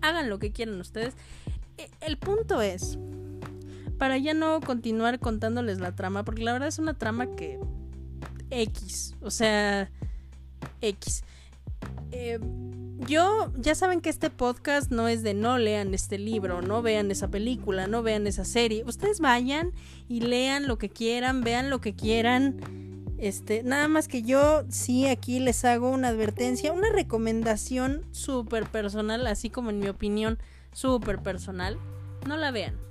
hagan 0.00 0.28
lo 0.28 0.38
que 0.38 0.52
quieran 0.52 0.80
ustedes. 0.80 1.14
E, 1.76 1.88
el 2.00 2.18
punto 2.18 2.60
es 2.60 2.98
para 3.98 4.16
ya 4.16 4.34
no 4.34 4.60
continuar 4.60 5.18
contándoles 5.18 5.80
la 5.80 5.94
trama, 5.94 6.24
porque 6.24 6.44
la 6.44 6.52
verdad 6.52 6.68
es 6.68 6.78
una 6.78 6.94
trama 6.94 7.34
que 7.34 7.58
X, 8.50 9.14
o 9.20 9.30
sea, 9.30 9.90
X. 10.80 11.22
Eh, 12.12 12.38
yo, 13.06 13.52
ya 13.56 13.74
saben 13.74 14.00
que 14.00 14.10
este 14.10 14.30
podcast 14.30 14.90
no 14.90 15.08
es 15.08 15.22
de 15.22 15.34
no 15.34 15.58
lean 15.58 15.94
este 15.94 16.18
libro, 16.18 16.62
no 16.62 16.82
vean 16.82 17.10
esa 17.10 17.28
película, 17.28 17.86
no 17.86 18.02
vean 18.02 18.26
esa 18.26 18.44
serie. 18.44 18.84
Ustedes 18.86 19.20
vayan 19.20 19.72
y 20.08 20.20
lean 20.20 20.66
lo 20.66 20.78
que 20.78 20.88
quieran, 20.88 21.42
vean 21.42 21.70
lo 21.70 21.80
que 21.80 21.94
quieran. 21.94 22.56
Este, 23.18 23.62
nada 23.62 23.88
más 23.88 24.08
que 24.08 24.22
yo 24.22 24.64
sí 24.68 25.06
aquí 25.06 25.40
les 25.40 25.64
hago 25.64 25.90
una 25.90 26.08
advertencia, 26.08 26.72
una 26.72 26.90
recomendación 26.90 28.04
súper 28.12 28.64
personal, 28.66 29.26
así 29.26 29.50
como 29.50 29.70
en 29.70 29.80
mi 29.80 29.88
opinión 29.88 30.38
súper 30.72 31.20
personal. 31.20 31.78
No 32.26 32.36
la 32.36 32.50
vean. 32.50 32.87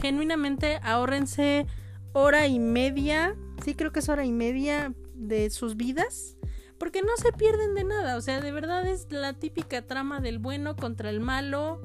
Genuinamente 0.00 0.78
ahórrense 0.82 1.66
hora 2.12 2.46
y 2.46 2.58
media, 2.58 3.34
sí 3.64 3.74
creo 3.74 3.92
que 3.92 4.00
es 4.00 4.08
hora 4.08 4.24
y 4.24 4.32
media 4.32 4.94
de 5.14 5.50
sus 5.50 5.76
vidas 5.76 6.36
porque 6.78 7.02
no 7.02 7.16
se 7.16 7.32
pierden 7.32 7.74
de 7.74 7.84
nada, 7.84 8.16
o 8.16 8.20
sea, 8.20 8.40
de 8.40 8.52
verdad 8.52 8.86
es 8.86 9.06
la 9.10 9.32
típica 9.32 9.82
trama 9.82 10.20
del 10.20 10.38
bueno 10.38 10.76
contra 10.76 11.10
el 11.10 11.20
malo, 11.20 11.80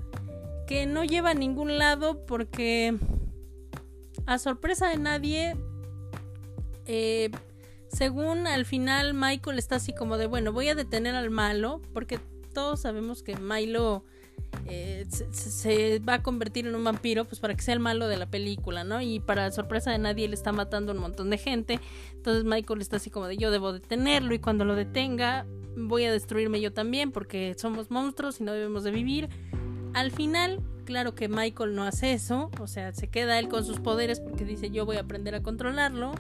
que 0.68 0.86
no 0.86 1.04
lleva 1.04 1.32
a 1.32 1.36
ningún 1.36 1.78
lado 1.78 2.26
porque 2.26 2.98
a 4.26 4.38
sorpresa 4.40 4.90
de 4.90 4.98
nadie, 4.98 5.56
eh, 6.86 7.32
según 7.92 8.46
al 8.46 8.66
final 8.66 9.14
Michael 9.14 9.58
está 9.58 9.76
así 9.76 9.94
como 9.94 10.18
de, 10.18 10.28
bueno, 10.28 10.52
voy 10.52 10.70
a 10.70 10.76
detener 10.76 11.16
al 11.16 11.30
malo, 11.30 11.82
porque 11.94 12.20
todos 12.54 12.82
sabemos 12.82 13.24
que 13.24 13.38
Milo 13.38 14.04
eh, 14.68 15.06
se, 15.10 16.00
va 16.00 16.16
a 16.16 16.24
convertir 16.24 16.68
en 16.68 16.76
un 16.76 16.84
vampiro, 16.84 17.26
pues 17.26 17.40
para 17.40 17.56
que 17.56 17.62
sea 17.62 17.74
el 17.74 17.80
malo 17.80 18.08
de 18.08 18.18
la 18.18 18.30
película, 18.30 18.84
¿no? 18.84 19.02
Y 19.02 19.20
para 19.20 19.52
sorpresa 19.52 19.92
de 19.92 19.98
nadie, 19.98 20.26
él 20.26 20.34
está 20.34 20.52
matando 20.52 20.92
a 20.92 20.96
un 20.96 21.02
montón 21.02 21.30
de 21.30 21.38
gente. 21.38 21.80
Entonces 22.14 22.44
Michael 22.44 22.82
está 22.82 22.98
así 22.98 23.10
como 23.10 23.28
de 23.28 23.38
yo 23.38 23.52
debo 23.52 23.74
detenerlo 23.74 24.34
y 24.34 24.40
cuando 24.40 24.66
lo 24.66 24.76
detenga 24.76 25.46
voy 25.76 26.04
a 26.04 26.12
destruirme 26.12 26.60
yo 26.60 26.74
también 26.74 27.12
porque 27.12 27.56
somos 27.58 27.90
monstruos 27.90 28.42
y 28.42 28.44
no 28.44 28.54
debemos 28.54 28.84
de 28.84 28.92
vivir. 28.92 29.30
Al 29.94 30.12
final, 30.12 30.62
claro 30.86 31.16
que 31.16 31.30
Michael 31.30 31.76
no 31.76 31.84
hace 31.84 32.14
eso, 32.14 32.52
o 32.60 32.68
sea, 32.68 32.94
se 32.94 33.08
queda 33.08 33.40
él 33.40 33.48
con 33.48 33.66
sus 33.66 33.80
poderes 33.80 34.20
porque 34.20 34.46
dice 34.46 34.70
yo 34.70 34.86
voy 34.86 34.98
a 34.98 35.02
aprender 35.02 35.36
a 35.36 35.42
controlarlo. 35.42 36.14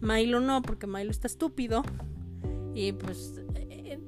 Milo 0.00 0.40
no, 0.40 0.62
porque 0.62 0.86
Milo 0.86 1.10
está 1.10 1.26
estúpido. 1.26 1.82
Y 2.74 2.92
pues 2.92 3.40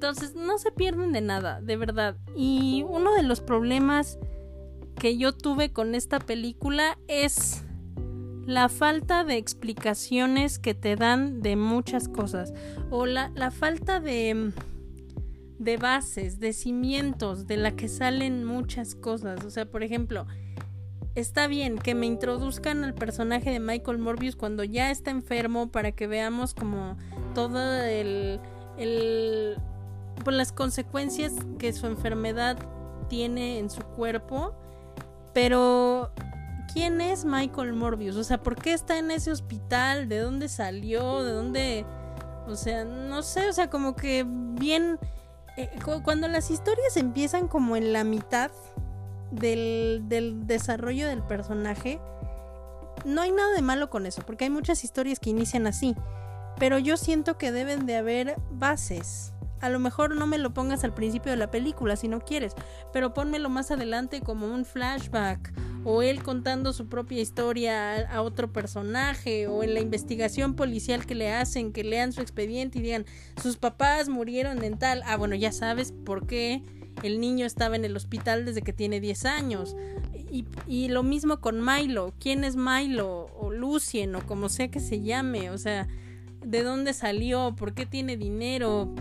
entonces 0.03 0.35
no 0.35 0.57
se 0.57 0.69
pierden 0.73 1.13
de 1.13 1.21
nada, 1.21 1.61
de 1.61 1.77
verdad. 1.77 2.17
Y 2.35 2.83
uno 2.89 3.15
de 3.15 3.23
los 3.23 3.39
problemas 3.39 4.19
que 4.99 5.17
yo 5.17 5.31
tuve 5.31 5.71
con 5.71 5.95
esta 5.95 6.19
película 6.19 6.97
es 7.07 7.63
la 8.45 8.67
falta 8.67 9.23
de 9.23 9.37
explicaciones 9.37 10.59
que 10.59 10.73
te 10.73 10.97
dan 10.97 11.41
de 11.41 11.55
muchas 11.55 12.09
cosas. 12.09 12.53
O 12.89 13.05
la, 13.05 13.31
la 13.33 13.49
falta 13.49 14.01
de, 14.01 14.51
de 15.57 15.77
bases, 15.77 16.37
de 16.41 16.51
cimientos, 16.51 17.47
de 17.47 17.55
la 17.55 17.71
que 17.71 17.87
salen 17.87 18.43
muchas 18.43 18.95
cosas. 18.95 19.45
O 19.45 19.49
sea, 19.51 19.71
por 19.71 19.83
ejemplo, 19.83 20.27
está 21.15 21.47
bien 21.47 21.77
que 21.77 21.95
me 21.95 22.07
introduzcan 22.07 22.83
al 22.83 22.93
personaje 22.93 23.51
de 23.51 23.61
Michael 23.61 23.99
Morbius 23.99 24.35
cuando 24.35 24.65
ya 24.65 24.91
está 24.91 25.11
enfermo 25.11 25.71
para 25.71 25.93
que 25.93 26.07
veamos 26.07 26.53
como 26.53 26.97
todo 27.33 27.81
el, 27.85 28.41
el 28.77 29.55
por 30.23 30.33
las 30.33 30.51
consecuencias 30.51 31.33
que 31.59 31.73
su 31.73 31.87
enfermedad 31.87 32.57
tiene 33.09 33.59
en 33.59 33.69
su 33.69 33.81
cuerpo. 33.81 34.53
Pero, 35.33 36.11
¿quién 36.73 37.01
es 37.01 37.25
Michael 37.25 37.73
Morbius? 37.73 38.15
O 38.15 38.23
sea, 38.23 38.41
¿por 38.41 38.55
qué 38.55 38.73
está 38.73 38.97
en 38.97 39.11
ese 39.11 39.31
hospital? 39.31 40.07
¿De 40.09 40.19
dónde 40.19 40.49
salió? 40.49 41.23
¿De 41.23 41.31
dónde...? 41.31 41.85
O 42.47 42.55
sea, 42.55 42.83
no 42.83 43.23
sé, 43.23 43.47
o 43.49 43.53
sea, 43.53 43.69
como 43.69 43.95
que 43.95 44.25
bien... 44.27 44.99
Eh, 45.55 45.69
cuando 46.03 46.27
las 46.27 46.49
historias 46.49 46.97
empiezan 46.97 47.47
como 47.47 47.75
en 47.75 47.93
la 47.93 48.03
mitad 48.03 48.51
del, 49.31 50.03
del 50.07 50.47
desarrollo 50.47 51.07
del 51.07 51.21
personaje, 51.21 51.99
no 53.05 53.21
hay 53.21 53.31
nada 53.31 53.53
de 53.53 53.61
malo 53.61 53.89
con 53.89 54.05
eso, 54.05 54.23
porque 54.25 54.45
hay 54.45 54.49
muchas 54.49 54.83
historias 54.83 55.19
que 55.19 55.29
inician 55.29 55.67
así. 55.67 55.95
Pero 56.59 56.79
yo 56.79 56.97
siento 56.97 57.37
que 57.37 57.51
deben 57.51 57.85
de 57.85 57.97
haber 57.97 58.35
bases 58.51 59.32
a 59.63 59.69
lo 59.69 59.79
mejor 59.79 60.13
no 60.17 60.27
me 60.27 60.37
lo 60.37 60.53
pongas 60.53 60.83
al 60.83 60.93
principio 60.93 61.31
de 61.31 61.37
la 61.37 61.49
película 61.49 61.95
si 61.95 62.09
no 62.09 62.19
quieres, 62.19 62.53
pero 62.91 63.13
pónmelo 63.13 63.49
más 63.49 63.71
adelante 63.71 64.19
como 64.19 64.45
un 64.45 64.65
flashback 64.65 65.53
o 65.85 66.01
él 66.01 66.21
contando 66.21 66.73
su 66.73 66.89
propia 66.89 67.21
historia 67.21 68.01
a, 68.09 68.21
otro 68.23 68.51
personaje 68.51 69.47
o 69.47 69.63
en 69.63 69.73
la 69.73 69.79
investigación 69.79 70.55
policial 70.55 71.05
que 71.05 71.15
le 71.15 71.31
hacen, 71.31 71.71
que 71.71 71.85
lean 71.85 72.11
su 72.11 72.19
expediente 72.19 72.79
y 72.79 72.81
digan, 72.81 73.05
sus 73.41 73.55
papás 73.55 74.09
murieron 74.09 74.61
en 74.65 74.77
tal, 74.77 75.01
ah 75.05 75.15
bueno, 75.15 75.33
ya 75.35 75.53
sabes 75.53 75.93
por 75.93 76.27
qué 76.27 76.61
el 77.01 77.21
niño 77.21 77.45
estaba 77.45 77.77
en 77.77 77.85
el 77.85 77.95
hospital 77.95 78.43
desde 78.43 78.63
que 78.63 78.73
tiene 78.73 78.99
10 78.99 79.23
años. 79.23 79.77
Y, 80.29 80.45
y, 80.67 80.89
lo 80.89 81.03
mismo 81.03 81.39
con 81.39 81.63
Milo. 81.63 82.13
¿Quién 82.19 82.43
es 82.43 82.55
Milo? 82.55 83.27
O 83.39 83.51
Lucien, 83.51 84.15
o 84.15 84.25
como 84.25 84.49
sea 84.49 84.69
que 84.69 84.79
se 84.79 84.99
llame. 85.01 85.51
O 85.51 85.57
sea, 85.59 85.87
¿de 86.43 86.63
dónde 86.63 86.93
salió? 86.93 87.55
¿Por 87.55 87.75
qué 87.75 87.85
tiene 87.85 88.17
dinero? 88.17 88.91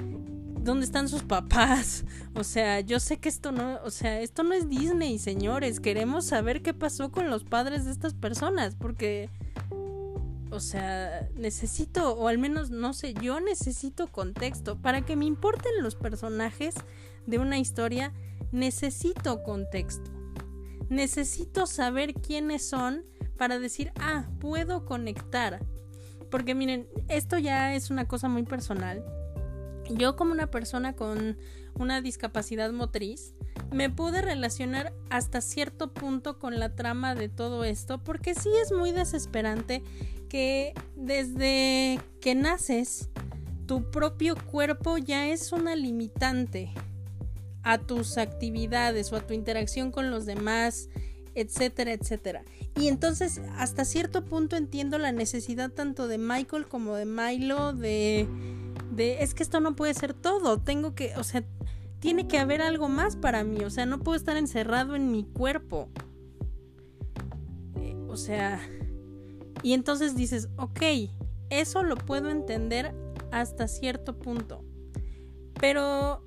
¿Dónde 0.62 0.85
están 0.85 1.09
sus 1.09 1.23
papás? 1.23 2.04
O 2.35 2.45
sea, 2.45 2.81
yo 2.81 2.99
sé 2.99 3.19
que 3.19 3.28
esto 3.28 3.52
no, 3.52 3.78
o 3.85 3.90
sea, 3.90 4.23
esto 4.23 4.42
no 4.42 4.54
es 4.54 4.71
Disney, 4.71 5.19
señores. 5.19 5.81
Queremos 5.81 6.25
saber 6.25 6.62
qué 6.62 6.73
pasó 6.73 7.12
con 7.12 7.28
los 7.28 7.45
padres 7.45 7.85
de 7.85 7.90
estas 7.90 8.14
personas, 8.14 8.75
porque, 8.75 9.28
o 10.50 10.59
sea, 10.59 11.28
necesito, 11.35 12.14
o 12.14 12.28
al 12.28 12.38
menos, 12.38 12.71
no 12.71 12.95
sé, 12.95 13.12
yo 13.12 13.38
necesito 13.40 14.07
contexto. 14.07 14.78
Para 14.81 15.02
que 15.02 15.14
me 15.14 15.26
importen 15.26 15.73
los 15.83 15.95
personajes 15.95 16.75
de 17.26 17.38
una 17.38 17.59
historia, 17.59 18.14
necesito 18.50 19.42
contexto. 19.42 20.11
Necesito 20.88 21.66
saber 21.66 22.14
quiénes 22.14 22.66
son 22.66 23.04
para 23.37 23.59
decir, 23.59 23.92
ah, 24.00 24.31
puedo 24.40 24.87
conectar. 24.87 25.61
Porque 26.31 26.54
miren, 26.54 26.88
esto 27.09 27.37
ya 27.37 27.75
es 27.75 27.90
una 27.90 28.09
cosa 28.09 28.28
muy 28.28 28.45
personal 28.45 29.04
yo 29.96 30.16
como 30.16 30.32
una 30.32 30.50
persona 30.50 30.94
con 30.94 31.37
una 31.75 32.00
discapacidad 32.00 32.72
motriz, 32.72 33.34
me 33.70 33.90
pude 33.90 34.22
relacionar 34.22 34.92
hasta 35.11 35.40
cierto 35.40 35.92
punto 35.92 36.38
con 36.38 36.58
la 36.58 36.75
trama 36.75 37.14
de 37.14 37.28
todo 37.28 37.64
esto, 37.64 38.02
porque 38.02 38.34
sí 38.34 38.50
es 38.62 38.72
muy 38.72 38.92
desesperante 38.92 39.82
que 40.28 40.75
desde 40.96 42.00
que 42.20 42.34
naces, 42.34 43.08
tu 43.66 43.90
propio 43.90 44.34
cuerpo 44.50 44.99
ya 44.99 45.28
es 45.28 45.52
una 45.52 45.75
limitante 45.76 46.70
a 47.62 47.78
tus 47.78 48.18
actividades 48.18 49.12
o 49.12 49.16
a 49.16 49.26
tu 49.26 49.34
interacción 49.34 49.92
con 49.92 50.11
los 50.11 50.26
demás, 50.26 50.88
etcétera, 51.34 51.92
etcétera. 51.92 52.44
Y 52.76 52.88
entonces 52.88 53.40
hasta 53.56 53.84
cierto 53.84 54.25
punto 54.25 54.56
entiendo 54.56 54.99
la 54.99 55.12
necesidad 55.12 55.70
tanto 55.70 56.08
de 56.08 56.18
Michael 56.18 56.66
como 56.66 56.94
de 56.94 57.06
Milo 57.06 57.72
de 57.72 58.26
de 58.94 59.22
es 59.22 59.34
que 59.34 59.42
esto 59.42 59.61
no 59.61 59.75
puede 59.75 59.94
ser 59.94 60.14
todo, 60.14 60.58
tengo 60.58 60.94
que, 60.94 61.14
o 61.16 61.25
sea, 61.25 61.44
tiene 62.00 62.26
que 62.26 62.38
haber 62.38 62.62
algo 62.62 62.88
más 62.88 63.16
para 63.16 63.44
mí, 63.44 63.62
o 63.64 63.70
sea, 63.70 63.87
no 63.87 64.00
puedo 64.00 64.16
estar 64.16 64.37
encerrado 64.37 64.96
en 64.96 65.11
mi 65.11 65.25
cuerpo. 65.25 65.88
Eh, 67.76 67.96
o 68.08 68.16
sea, 68.16 68.61
y 69.62 69.72
entonces 69.72 70.16
dices, 70.16 70.49
ok, 70.56 70.82
eso 71.50 71.82
lo 71.82 71.96
puedo 71.96 72.30
entender 72.30 72.94
hasta 73.30 73.68
cierto 73.68 74.18
punto. 74.18 74.64
Pero 75.61 76.25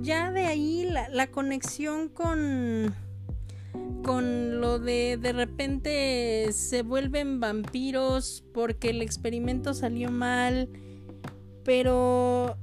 ya 0.00 0.32
de 0.32 0.46
ahí 0.46 0.84
la, 0.84 1.08
la 1.08 1.30
conexión 1.30 2.08
con 2.08 2.94
con 4.02 4.60
lo 4.60 4.78
de 4.78 5.18
de 5.20 5.32
repente 5.32 6.48
se 6.52 6.82
vuelven 6.82 7.38
vampiros 7.38 8.42
porque 8.52 8.90
el 8.90 9.02
experimento 9.02 9.74
salió 9.74 10.10
mal 10.10 10.68
pero 11.64 12.56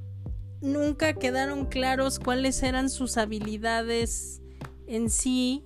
nunca 0.61 1.13
quedaron 1.13 1.65
claros 1.65 2.19
cuáles 2.19 2.61
eran 2.63 2.89
sus 2.89 3.17
habilidades 3.17 4.41
en 4.87 5.09
sí, 5.09 5.63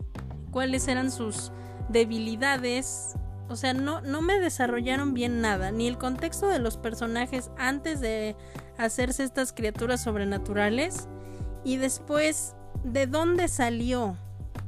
cuáles 0.52 0.88
eran 0.88 1.12
sus 1.12 1.52
debilidades. 1.90 3.16
O 3.50 3.56
sea, 3.56 3.74
no, 3.74 4.02
no 4.02 4.22
me 4.22 4.40
desarrollaron 4.40 5.14
bien 5.14 5.42
nada, 5.42 5.72
ni 5.72 5.88
el 5.88 5.98
contexto 5.98 6.48
de 6.48 6.60
los 6.60 6.78
personajes 6.78 7.52
antes 7.58 8.00
de 8.00 8.36
hacerse 8.78 9.24
estas 9.24 9.54
criaturas 9.54 10.02
sobrenaturales 10.02 11.08
y 11.64 11.78
después 11.78 12.56
de 12.84 13.08
dónde 13.08 13.48
salió 13.48 14.16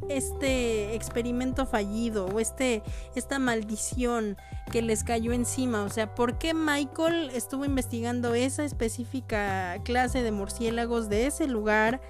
este 0.09 0.95
experimento 0.95 1.65
fallido 1.65 2.25
o 2.25 2.39
este 2.39 2.83
esta 3.15 3.39
maldición 3.39 4.37
que 4.71 4.81
les 4.81 5.03
cayó 5.03 5.33
encima, 5.33 5.83
o 5.83 5.89
sea, 5.89 6.15
¿por 6.15 6.37
qué 6.37 6.53
Michael 6.53 7.29
estuvo 7.33 7.65
investigando 7.65 8.33
esa 8.33 8.63
específica 8.63 9.77
clase 9.83 10.23
de 10.23 10.31
murciélagos 10.31 11.09
de 11.09 11.27
ese 11.27 11.47
lugar? 11.47 12.01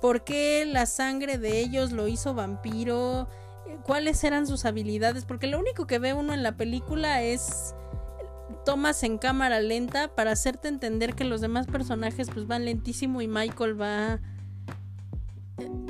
¿Por 0.00 0.24
qué 0.24 0.64
la 0.66 0.86
sangre 0.86 1.38
de 1.38 1.60
ellos 1.60 1.92
lo 1.92 2.08
hizo 2.08 2.34
vampiro? 2.34 3.28
¿Cuáles 3.84 4.22
eran 4.24 4.46
sus 4.46 4.64
habilidades? 4.64 5.24
Porque 5.24 5.46
lo 5.46 5.58
único 5.58 5.86
que 5.86 5.98
ve 5.98 6.14
uno 6.14 6.32
en 6.32 6.42
la 6.42 6.56
película 6.56 7.22
es 7.22 7.74
tomas 8.64 9.02
en 9.02 9.18
cámara 9.18 9.60
lenta 9.60 10.08
para 10.08 10.32
hacerte 10.32 10.68
entender 10.68 11.14
que 11.14 11.24
los 11.24 11.40
demás 11.40 11.66
personajes 11.66 12.30
pues 12.32 12.46
van 12.46 12.64
lentísimo 12.64 13.20
y 13.20 13.28
Michael 13.28 13.80
va 13.80 14.20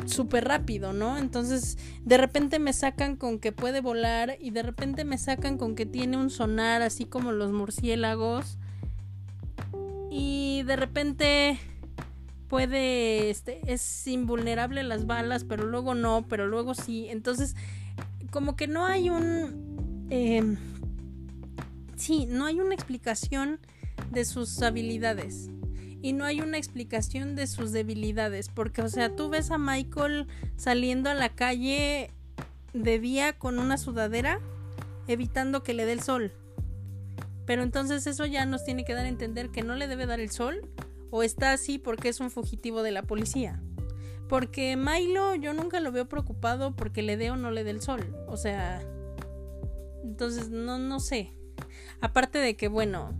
súper 0.06 0.44
rápido, 0.44 0.92
¿no? 0.92 1.18
Entonces 1.18 1.78
de 2.04 2.18
repente 2.18 2.58
me 2.58 2.72
sacan 2.72 3.16
con 3.16 3.38
que 3.38 3.52
puede 3.52 3.80
volar 3.80 4.36
y 4.40 4.50
de 4.50 4.62
repente 4.62 5.04
me 5.04 5.18
sacan 5.18 5.58
con 5.58 5.74
que 5.74 5.86
tiene 5.86 6.16
un 6.16 6.30
sonar 6.30 6.82
así 6.82 7.04
como 7.04 7.32
los 7.32 7.52
murciélagos 7.52 8.58
y 10.10 10.62
de 10.64 10.76
repente 10.76 11.58
puede, 12.48 13.30
este, 13.30 13.60
es 13.66 14.06
invulnerable 14.06 14.82
las 14.84 15.06
balas, 15.06 15.44
pero 15.44 15.64
luego 15.64 15.94
no, 15.94 16.24
pero 16.28 16.46
luego 16.46 16.74
sí. 16.74 17.08
Entonces, 17.08 17.56
como 18.30 18.54
que 18.54 18.68
no 18.68 18.86
hay 18.86 19.10
un... 19.10 20.06
Eh, 20.10 20.56
sí, 21.96 22.26
no 22.26 22.46
hay 22.46 22.60
una 22.60 22.74
explicación 22.74 23.58
de 24.12 24.24
sus 24.24 24.62
habilidades. 24.62 25.50
Y 26.04 26.12
no 26.12 26.26
hay 26.26 26.42
una 26.42 26.58
explicación 26.58 27.34
de 27.34 27.46
sus 27.46 27.72
debilidades. 27.72 28.50
Porque, 28.50 28.82
o 28.82 28.90
sea, 28.90 29.16
tú 29.16 29.30
ves 29.30 29.50
a 29.50 29.56
Michael 29.56 30.26
saliendo 30.54 31.08
a 31.08 31.14
la 31.14 31.30
calle 31.30 32.10
de 32.74 32.98
día 32.98 33.32
con 33.32 33.58
una 33.58 33.78
sudadera, 33.78 34.38
evitando 35.08 35.62
que 35.62 35.72
le 35.72 35.86
dé 35.86 35.92
el 35.92 36.02
sol. 36.02 36.30
Pero 37.46 37.62
entonces 37.62 38.06
eso 38.06 38.26
ya 38.26 38.44
nos 38.44 38.66
tiene 38.66 38.84
que 38.84 38.92
dar 38.92 39.06
a 39.06 39.08
entender 39.08 39.48
que 39.48 39.62
no 39.62 39.76
le 39.76 39.88
debe 39.88 40.04
dar 40.04 40.20
el 40.20 40.30
sol 40.30 40.68
o 41.10 41.22
está 41.22 41.52
así 41.52 41.78
porque 41.78 42.10
es 42.10 42.20
un 42.20 42.30
fugitivo 42.30 42.82
de 42.82 42.90
la 42.90 43.04
policía. 43.04 43.62
Porque 44.28 44.76
Milo 44.76 45.34
yo 45.36 45.54
nunca 45.54 45.80
lo 45.80 45.90
veo 45.90 46.06
preocupado 46.06 46.76
porque 46.76 47.00
le 47.00 47.16
dé 47.16 47.30
o 47.30 47.36
no 47.36 47.50
le 47.50 47.64
dé 47.64 47.70
el 47.70 47.80
sol. 47.80 48.14
O 48.28 48.36
sea, 48.36 48.82
entonces 50.02 50.50
no, 50.50 50.78
no 50.78 51.00
sé. 51.00 51.32
Aparte 52.02 52.36
de 52.40 52.56
que, 52.56 52.68
bueno, 52.68 53.14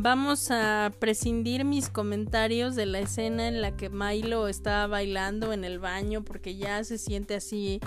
vamos 0.00 0.52
a 0.52 0.92
prescindir 1.00 1.64
mis 1.64 1.88
comentarios 1.88 2.76
de 2.76 2.86
la 2.86 3.00
escena 3.00 3.48
en 3.48 3.60
la 3.60 3.76
que 3.76 3.90
Milo 3.90 4.46
está 4.46 4.86
bailando 4.86 5.52
en 5.52 5.64
el 5.64 5.80
baño 5.80 6.22
porque 6.22 6.56
ya 6.56 6.84
se 6.84 6.98
siente 6.98 7.34
así, 7.34 7.80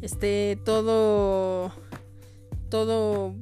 este, 0.00 0.58
todo, 0.64 1.70
todo 2.70 3.34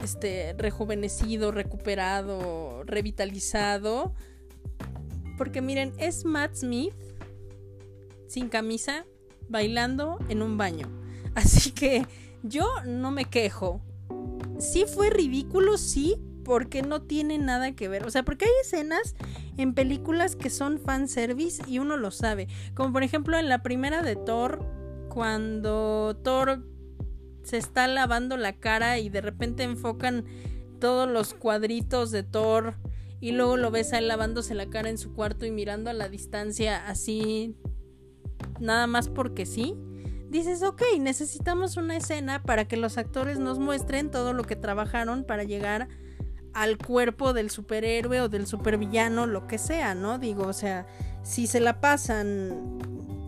este, 0.00 0.54
rejuvenecido, 0.56 1.52
recuperado, 1.52 2.82
revitalizado. 2.84 4.14
Porque 5.36 5.60
miren, 5.60 5.92
es 5.98 6.24
Matt 6.24 6.54
Smith 6.54 6.94
sin 8.28 8.48
camisa, 8.48 9.04
bailando 9.50 10.18
en 10.30 10.40
un 10.40 10.56
baño. 10.56 10.88
Así 11.34 11.70
que 11.72 12.06
yo 12.42 12.66
no 12.86 13.10
me 13.10 13.26
quejo. 13.26 13.82
Sí 14.58 14.86
fue 14.86 15.10
ridículo, 15.10 15.76
sí, 15.76 16.16
porque 16.46 16.82
no 16.82 17.02
tiene 17.02 17.38
nada 17.38 17.72
que 17.72 17.88
ver. 17.88 18.06
O 18.06 18.10
sea, 18.10 18.22
porque 18.22 18.44
hay 18.44 18.52
escenas 18.62 19.16
en 19.56 19.74
películas 19.74 20.36
que 20.36 20.48
son 20.48 20.78
fanservice 20.78 21.60
y 21.66 21.80
uno 21.80 21.96
lo 21.96 22.12
sabe. 22.12 22.46
Como 22.72 22.92
por 22.92 23.02
ejemplo 23.02 23.36
en 23.36 23.48
la 23.48 23.64
primera 23.64 24.00
de 24.02 24.14
Thor, 24.14 24.64
cuando 25.08 26.16
Thor 26.22 26.64
se 27.42 27.56
está 27.56 27.88
lavando 27.88 28.36
la 28.36 28.60
cara 28.60 29.00
y 29.00 29.08
de 29.08 29.22
repente 29.22 29.64
enfocan 29.64 30.24
todos 30.78 31.10
los 31.10 31.34
cuadritos 31.34 32.12
de 32.12 32.22
Thor 32.22 32.74
y 33.20 33.32
luego 33.32 33.56
lo 33.56 33.72
ves 33.72 33.92
a 33.92 33.98
él 33.98 34.06
lavándose 34.06 34.54
la 34.54 34.70
cara 34.70 34.88
en 34.88 34.98
su 34.98 35.14
cuarto 35.14 35.46
y 35.46 35.50
mirando 35.50 35.90
a 35.90 35.94
la 35.94 36.08
distancia 36.08 36.86
así 36.86 37.56
nada 38.60 38.86
más 38.86 39.08
porque 39.08 39.46
sí. 39.46 39.74
Dices, 40.28 40.62
ok, 40.62 40.82
necesitamos 41.00 41.76
una 41.76 41.96
escena 41.96 42.42
para 42.42 42.68
que 42.68 42.76
los 42.76 42.98
actores 42.98 43.40
nos 43.40 43.58
muestren 43.58 44.12
todo 44.12 44.32
lo 44.32 44.44
que 44.44 44.54
trabajaron 44.54 45.24
para 45.24 45.42
llegar 45.42 45.88
al 46.56 46.78
cuerpo 46.78 47.34
del 47.34 47.50
superhéroe 47.50 48.22
o 48.22 48.30
del 48.30 48.46
supervillano, 48.46 49.26
lo 49.26 49.46
que 49.46 49.58
sea, 49.58 49.94
¿no? 49.94 50.18
Digo, 50.18 50.46
o 50.46 50.54
sea, 50.54 50.86
si 51.22 51.46
se 51.46 51.60
la 51.60 51.82
pasan 51.82 52.78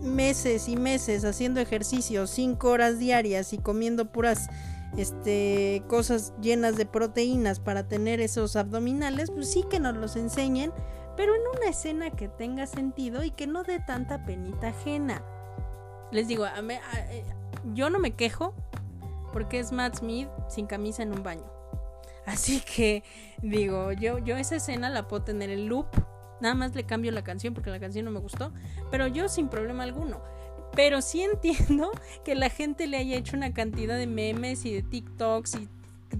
meses 0.01 0.67
y 0.67 0.75
meses 0.75 1.23
haciendo 1.25 1.59
ejercicio, 1.59 2.25
cinco 2.25 2.71
horas 2.71 2.97
diarias 2.97 3.53
y 3.53 3.59
comiendo 3.59 4.11
puras 4.11 4.49
este, 4.97 5.83
cosas 5.87 6.33
llenas 6.41 6.75
de 6.75 6.87
proteínas 6.87 7.59
para 7.59 7.87
tener 7.87 8.19
esos 8.19 8.55
abdominales, 8.55 9.29
pues 9.29 9.51
sí 9.51 9.63
que 9.69 9.79
nos 9.79 9.95
los 9.95 10.15
enseñen, 10.15 10.71
pero 11.15 11.35
en 11.35 11.41
una 11.55 11.69
escena 11.69 12.09
que 12.09 12.29
tenga 12.29 12.65
sentido 12.65 13.23
y 13.23 13.29
que 13.29 13.45
no 13.45 13.61
dé 13.61 13.79
tanta 13.79 14.25
penita 14.25 14.69
ajena. 14.69 15.21
Les 16.11 16.27
digo, 16.27 16.47
eh, 16.47 17.23
yo 17.75 17.91
no 17.91 17.99
me 17.99 18.15
quejo 18.15 18.55
porque 19.31 19.59
es 19.59 19.71
Matt 19.71 19.97
Smith 19.97 20.29
sin 20.47 20.65
camisa 20.65 21.03
en 21.03 21.13
un 21.13 21.21
baño. 21.21 21.58
Así 22.29 22.61
que 22.61 23.03
digo, 23.41 23.91
yo, 23.91 24.19
yo 24.19 24.37
esa 24.37 24.55
escena 24.55 24.89
la 24.89 25.07
puedo 25.07 25.23
tener 25.23 25.49
en 25.49 25.67
loop 25.67 25.87
Nada 26.41 26.55
más 26.55 26.75
le 26.75 26.85
cambio 26.85 27.11
la 27.11 27.23
canción 27.23 27.53
porque 27.53 27.69
la 27.69 27.79
canción 27.79 28.05
no 28.05 28.11
me 28.11 28.19
gustó, 28.19 28.53
pero 28.91 29.07
yo 29.07 29.27
sin 29.27 29.49
problema 29.49 29.83
alguno. 29.83 30.21
Pero 30.75 31.01
sí 31.01 31.21
entiendo 31.33 31.91
que 32.23 32.35
la 32.35 32.49
gente 32.49 32.87
le 32.87 32.97
haya 32.97 33.17
hecho 33.17 33.35
una 33.35 33.53
cantidad 33.53 33.97
de 33.97 34.07
memes 34.07 34.65
y 34.65 34.73
de 34.73 34.81
TikToks 34.81 35.55
y 35.55 35.69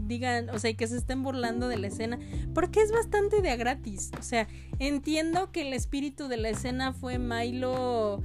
digan, 0.06 0.50
o 0.50 0.60
sea, 0.60 0.74
que 0.74 0.88
se 0.88 0.98
estén 0.98 1.24
burlando 1.24 1.68
de 1.68 1.78
la 1.78 1.88
escena, 1.88 2.20
porque 2.54 2.82
es 2.82 2.92
bastante 2.92 3.42
de 3.42 3.50
a 3.50 3.56
gratis. 3.56 4.12
O 4.20 4.24
sea, 4.24 4.48
entiendo 4.78 5.52
que 5.52 5.62
el 5.62 5.74
espíritu 5.74 6.28
de 6.28 6.38
la 6.38 6.50
escena 6.50 6.94
fue 6.94 7.18
Milo 7.18 8.22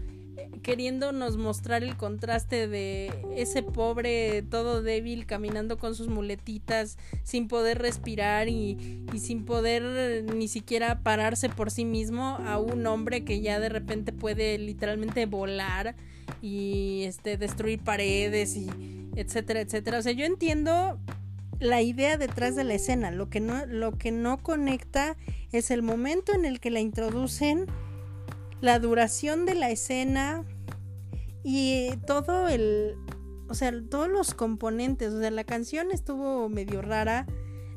queriéndonos 0.63 1.37
mostrar 1.37 1.83
el 1.83 1.97
contraste 1.97 2.69
de 2.69 3.13
ese 3.37 3.63
pobre 3.63 4.43
todo 4.43 4.83
débil 4.83 5.27
caminando 5.27 5.79
con 5.79 5.95
sus 5.95 6.09
muletitas 6.09 6.99
sin 7.23 7.49
poder 7.49 7.79
respirar 7.79 8.49
y, 8.49 9.05
sin 9.19 9.45
poder 9.45 10.25
ni 10.35 10.49
siquiera 10.49 11.01
pararse 11.01 11.49
por 11.49 11.71
sí 11.71 11.85
mismo 11.85 12.39
a 12.47 12.59
un 12.59 12.87
hombre 12.87 13.25
que 13.25 13.41
ya 13.41 13.61
de 13.61 13.69
repente 13.69 14.13
puede 14.13 14.59
literalmente 14.59 15.27
volar 15.27 15.95
y 16.41 17.03
este 17.05 17.37
destruir 17.37 17.81
paredes 17.81 18.57
y 18.57 18.69
etcétera 19.17 19.61
etcétera. 19.61 19.99
O 19.99 20.03
sea 20.03 20.13
yo 20.13 20.25
entiendo 20.25 20.99
la 21.61 21.83
idea 21.83 22.17
detrás 22.17 22.57
de 22.57 22.65
la 22.65 22.75
escena. 22.75 23.11
Lo 23.11 23.29
que 23.29 23.41
no 23.41 23.67
lo 23.67 23.97
que 23.97 24.11
no 24.11 24.39
conecta 24.39 25.17
es 25.53 25.71
el 25.71 25.83
momento 25.83 26.35
en 26.35 26.45
el 26.45 26.61
que 26.61 26.71
la 26.71 26.81
introducen 26.81 27.67
la 28.65 28.79
duración 28.79 29.45
de 29.45 29.55
la 29.55 29.71
escena 29.71 30.43
y 31.43 31.91
todo 32.07 32.49
el, 32.49 32.97
o 33.51 33.53
sea, 33.53 33.71
todos 33.91 34.09
los 34.09 34.33
componentes, 34.33 35.13
o 35.13 35.21
sea, 35.21 35.31
la 35.31 35.45
canción 35.45 35.91
estuvo 35.93 36.49
medio 36.49 36.81
rara, 36.81 37.27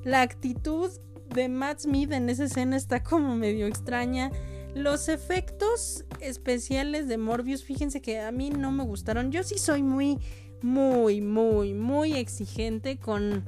la 0.06 0.21
actitud 0.21 0.89
de 1.36 1.50
Matt 1.50 1.82
Smith 1.82 2.13
en 2.13 2.30
esa 2.30 2.45
escena 2.45 2.78
está 2.78 3.04
como 3.04 3.36
medio 3.36 3.67
extraña. 3.67 4.32
Los 4.76 5.10
efectos 5.10 6.06
especiales 6.21 7.10
de 7.10 7.17
Morbius, 7.17 7.65
fíjense 7.65 8.02
que 8.02 8.21
a 8.21 8.32
mí 8.32 8.50
no 8.50 8.71
me 8.71 8.86
gustaron. 8.86 9.30
Yo 9.30 9.43
sí 9.43 9.58
soy 9.58 9.84
muy, 9.84 10.19
muy, 10.62 11.19
muy, 11.19 11.73
muy 11.73 12.13
exigente 12.13 12.97
con 12.97 13.43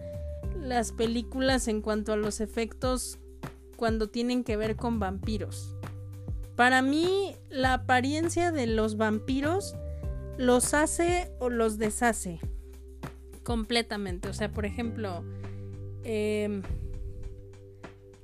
las 0.57 0.91
películas 0.91 1.69
en 1.69 1.81
cuanto 1.81 2.11
a 2.11 2.17
los 2.17 2.41
efectos 2.41 3.17
cuando 3.77 4.09
tienen 4.09 4.43
que 4.43 4.57
ver 4.57 4.75
con 4.75 4.99
vampiros. 4.99 5.78
Para 6.59 6.81
mí, 6.81 7.37
la 7.49 7.73
apariencia 7.75 8.51
de 8.51 8.67
los 8.67 8.97
vampiros 8.97 9.77
los 10.37 10.73
hace 10.73 11.31
o 11.39 11.49
los 11.49 11.77
deshace 11.77 12.41
completamente. 13.43 14.27
O 14.27 14.33
sea, 14.33 14.51
por 14.51 14.65
ejemplo, 14.65 15.23
em, 16.03 16.61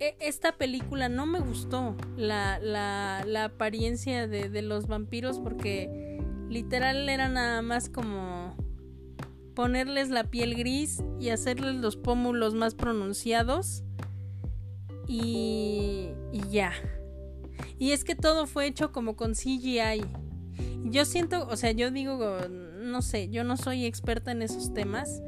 e, 0.02 0.18
esta 0.20 0.58
película 0.58 1.08
no 1.08 1.26
me 1.26 1.40
gustó 1.40 1.96
la, 2.18 2.60
la, 2.60 3.46
apariencia 3.46 4.28
de, 4.28 4.50
de, 4.50 4.62
los 4.62 4.88
vampiros 4.88 5.40
porque 5.40 6.20
literal 6.50 7.08
era 7.08 7.30
nada 7.30 7.62
más 7.62 7.88
como 7.88 8.58
ponerles 9.56 10.10
la 10.10 10.26
piel 10.26 10.56
gris 10.56 11.02
y 11.22 11.30
hacerles 11.30 11.76
los 11.76 11.96
pómulos 11.96 12.54
más 12.54 12.76
pronunciados 12.76 13.86
y, 15.08 16.10
y 16.34 16.50
ya. 16.50 16.74
Y 17.78 17.92
es 17.92 18.04
que 18.04 18.16
todo 18.16 18.48
fue 18.48 18.68
hecho 18.68 18.92
como 18.92 19.16
con 19.16 19.34
CGI. 19.34 20.06
Yo 20.86 21.06
siento, 21.06 21.48
o 21.48 21.58
sea, 21.58 21.72
yo 21.72 21.92
digo, 21.92 22.38
no 22.50 23.02
sé, 23.02 23.30
yo 23.30 23.44
no 23.44 23.58
soy 23.58 23.86
experta 23.86 24.32
en 24.32 24.42
esos 24.42 24.74
temas, 24.74 25.22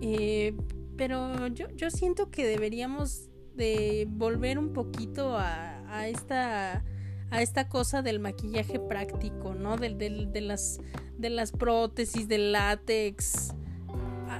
eh, 0.00 0.54
pero 0.96 1.46
yo, 1.48 1.68
yo 1.74 1.90
siento 1.90 2.30
que 2.30 2.46
deberíamos 2.46 3.28
de 3.54 4.06
volver 4.10 4.58
un 4.58 4.72
poquito 4.72 5.36
a, 5.36 5.82
a 5.88 6.08
esta 6.08 6.84
a 7.30 7.42
esta 7.42 7.68
cosa 7.68 8.02
del 8.02 8.18
maquillaje 8.18 8.78
práctico, 8.80 9.54
¿no? 9.54 9.76
Del, 9.76 9.98
del, 9.98 10.32
de, 10.32 10.40
las, 10.40 10.80
de 11.16 11.30
las 11.30 11.52
prótesis, 11.52 12.26
del 12.26 12.52
látex, 12.52 13.54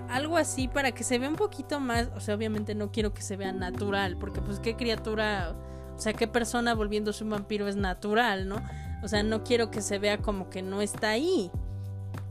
algo 0.08 0.36
así 0.36 0.68
para 0.68 0.92
que 0.92 1.04
se 1.04 1.18
vea 1.18 1.28
un 1.28 1.36
poquito 1.36 1.80
más, 1.80 2.10
o 2.16 2.20
sea, 2.20 2.34
obviamente 2.34 2.74
no 2.74 2.90
quiero 2.90 3.12
que 3.14 3.22
se 3.22 3.36
vea 3.36 3.52
natural, 3.52 4.16
porque 4.18 4.40
pues 4.40 4.58
qué 4.58 4.76
criatura 4.76 5.56
o 6.00 6.02
sea, 6.02 6.14
qué 6.14 6.26
persona 6.26 6.74
volviéndose 6.74 7.24
un 7.24 7.28
vampiro 7.28 7.68
es 7.68 7.76
natural, 7.76 8.48
¿no? 8.48 8.62
O 9.02 9.08
sea, 9.08 9.22
no 9.22 9.44
quiero 9.44 9.70
que 9.70 9.82
se 9.82 9.98
vea 9.98 10.16
como 10.16 10.48
que 10.48 10.62
no 10.62 10.80
está 10.80 11.10
ahí. 11.10 11.50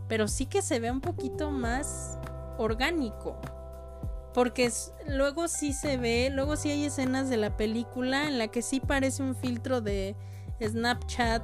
Pero 0.08 0.28
sí 0.28 0.48
que 0.48 0.64
se 0.64 0.80
vea 0.80 0.92
un 0.92 1.02
poquito 1.02 1.52
más 1.52 2.18
orgánico. 2.58 3.40
Porque 4.34 4.72
luego 5.06 5.48
sí 5.48 5.72
se 5.74 5.98
ve, 5.98 6.32
luego 6.34 6.56
sí 6.56 6.72
hay 6.72 6.86
escenas 6.86 7.30
de 7.30 7.38
la 7.38 7.58
película 7.58 8.28
en 8.28 8.40
la 8.40 8.48
que 8.48 8.64
sí 8.64 8.80
parece 8.80 9.22
un 9.22 9.36
filtro 9.36 9.82
de 9.82 10.16
Snapchat 10.60 11.44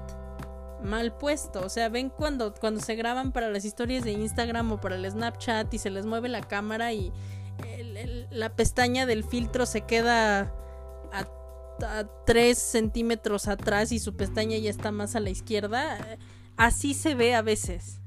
mal 0.82 1.16
puesto. 1.16 1.62
O 1.64 1.70
sea, 1.70 1.90
ven 1.90 2.10
cuando, 2.10 2.56
cuando 2.56 2.82
se 2.82 2.96
graban 2.96 3.34
para 3.34 3.52
las 3.52 3.66
historias 3.66 4.04
de 4.04 4.14
Instagram 4.14 4.72
o 4.72 4.82
para 4.82 4.96
el 4.96 5.08
Snapchat 5.08 5.72
y 5.72 5.78
se 5.78 5.92
les 5.92 6.08
mueve 6.08 6.28
la 6.28 6.42
cámara 6.42 6.92
y 6.92 7.14
la 8.32 8.50
pestaña 8.56 9.06
del 9.06 9.24
filtro 9.24 9.68
se 9.68 9.82
queda 9.82 10.52
a, 11.84 12.08
3 12.26 12.58
centímetros 12.58 13.48
atrás 13.48 13.92
y 13.92 14.00
su 14.00 14.16
pestaña 14.16 14.58
ya 14.58 14.70
está 14.70 14.92
más 14.92 15.16
a 15.16 15.20
la 15.20 15.30
izquierda. 15.30 16.18
Así 16.58 16.94
se 16.94 17.16
ve 17.16 17.36
a 17.36 17.42
veces. 17.42 18.00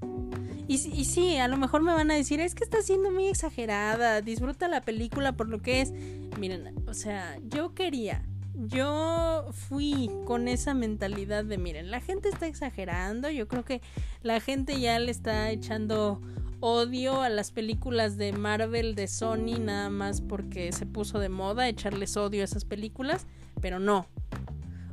Y, 0.67 0.75
y, 0.75 1.05
sí, 1.07 1.37
a 1.39 1.49
lo 1.49 1.57
mejor 1.57 1.83
me 1.83 1.93
van 1.93 2.11
a 2.11 2.15
decir, 2.15 2.41
es 2.41 2.55
que 2.55 2.63
está 2.63 2.83
siendo 2.83 3.11
muy 3.11 3.27
exagerada, 3.27 4.21
disfruta 4.21 4.69
la 4.69 4.83
película 4.83 5.33
por 5.33 5.49
lo 5.49 5.61
que 5.63 5.81
es. 5.81 5.93
Miren, 6.39 6.75
o 6.87 6.95
sea, 6.95 7.39
yo 7.49 7.75
quería 7.75 8.23
yo 8.67 9.47
fui 9.53 10.11
con 10.25 10.49
esa 10.49 10.75
mentalidad 10.75 11.45
de, 11.45 11.59
miren, 11.59 11.91
la 11.91 12.01
gente 12.01 12.29
está 12.29 12.47
exagerando, 12.47 13.31
yo 13.31 13.47
creo 13.47 13.65
que 13.65 13.81
la 14.23 14.41
gente 14.41 14.81
ya 14.81 14.99
le 14.99 15.13
está 15.13 15.51
echando 15.51 16.21
odio 16.61 17.23
a 17.23 17.29
las 17.29 17.53
películas 17.53 18.17
de 18.17 18.33
Marvel, 18.33 18.97
de 18.97 19.07
Sony, 19.07 19.59
nada 19.61 19.91
más 19.91 20.21
porque 20.21 20.73
se 20.73 20.87
puso 20.87 21.21
de 21.21 21.29
moda 21.29 21.69
echarles 21.69 22.17
odio 22.17 22.43
a 22.43 22.45
esas 22.45 22.65
películas, 22.65 23.27
pero 23.61 23.79
no. 23.79 24.07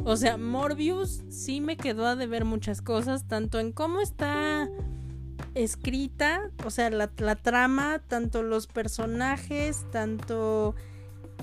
O 0.04 0.18
sea, 0.18 0.38
Morbius 0.38 1.24
sí 1.30 1.62
me 1.62 1.78
quedó 1.78 2.06
a 2.06 2.16
deber 2.16 2.46
muchas 2.46 2.82
cosas, 2.82 3.28
tanto 3.28 3.60
en 3.60 3.72
cómo 3.72 4.02
está 4.02 4.70
escrita, 5.56 6.52
o 6.66 6.70
sea, 6.70 6.90
la, 6.90 7.08
trama, 7.08 8.00
tanto 8.08 8.44
los 8.44 8.68
personajes, 8.68 9.86
tanto 9.92 10.76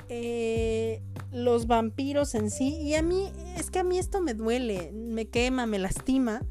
eh, 0.09 1.03
los 1.33 1.67
vampiros 1.67 2.35
en 2.35 2.51
sí. 2.51 2.77
Y 2.77 2.95
a 2.95 3.03
mí, 3.03 3.33
es 3.57 3.71
que 3.71 3.81
a 3.81 3.85
mí 3.85 3.99
esto 3.99 4.21
me 4.21 4.35
duele, 4.35 4.93
me 4.93 5.27
quema, 5.27 5.67
me 5.67 5.79
lastima. 5.79 6.43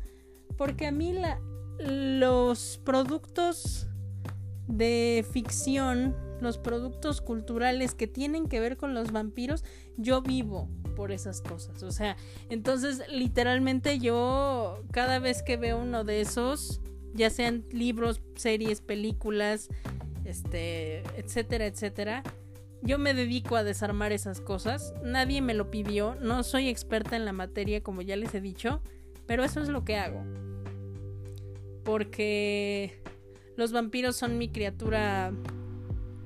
Porque 0.58 0.88
a 0.88 0.92
mí 0.92 1.16
los 1.80 2.82
productos 2.84 3.88
de 4.68 5.26
ficción, 5.32 6.16
los 6.42 6.58
productos 6.58 7.22
culturales 7.22 7.96
que 7.96 8.08
tienen 8.08 8.48
que 8.48 8.60
ver 8.60 8.78
con 8.78 8.94
los 8.94 9.12
vampiros, 9.12 9.64
yo 9.98 10.22
vivo 10.22 10.70
por 10.96 11.12
esas 11.12 11.42
cosas. 11.42 11.84
O 11.84 11.92
sea, 11.92 12.18
entonces 12.50 13.04
literalmente 13.10 14.00
yo 14.00 14.84
cada 14.92 15.20
vez 15.20 15.44
que 15.44 15.58
veo 15.58 15.80
uno 15.80 16.04
de 16.04 16.22
esos, 16.22 16.82
ya 17.14 17.30
sean 17.30 17.66
libros, 17.72 18.22
series, 18.36 18.82
películas, 18.82 19.70
este, 20.26 21.00
etcétera, 21.18 21.66
etcétera, 21.66 22.24
yo 22.84 22.98
me 22.98 23.14
dedico 23.14 23.56
a 23.56 23.64
desarmar 23.64 24.12
esas 24.12 24.42
cosas. 24.42 24.94
Nadie 25.04 25.42
me 25.42 25.54
lo 25.54 25.70
pidió. 25.70 26.16
No 26.16 26.44
soy 26.44 26.68
experta 26.68 27.16
en 27.16 27.26
la 27.26 27.34
materia, 27.34 27.84
como 27.84 28.02
ya 28.02 28.16
les 28.16 28.34
he 28.34 28.42
dicho. 28.42 28.82
Pero 29.28 29.44
eso 29.44 29.62
es 29.62 29.70
lo 29.70 29.86
que 29.86 29.98
hago. 29.98 30.24
Porque 31.84 33.02
los 33.56 33.72
vampiros 33.72 34.16
son 34.16 34.38
mi 34.40 34.50
criatura 34.50 35.32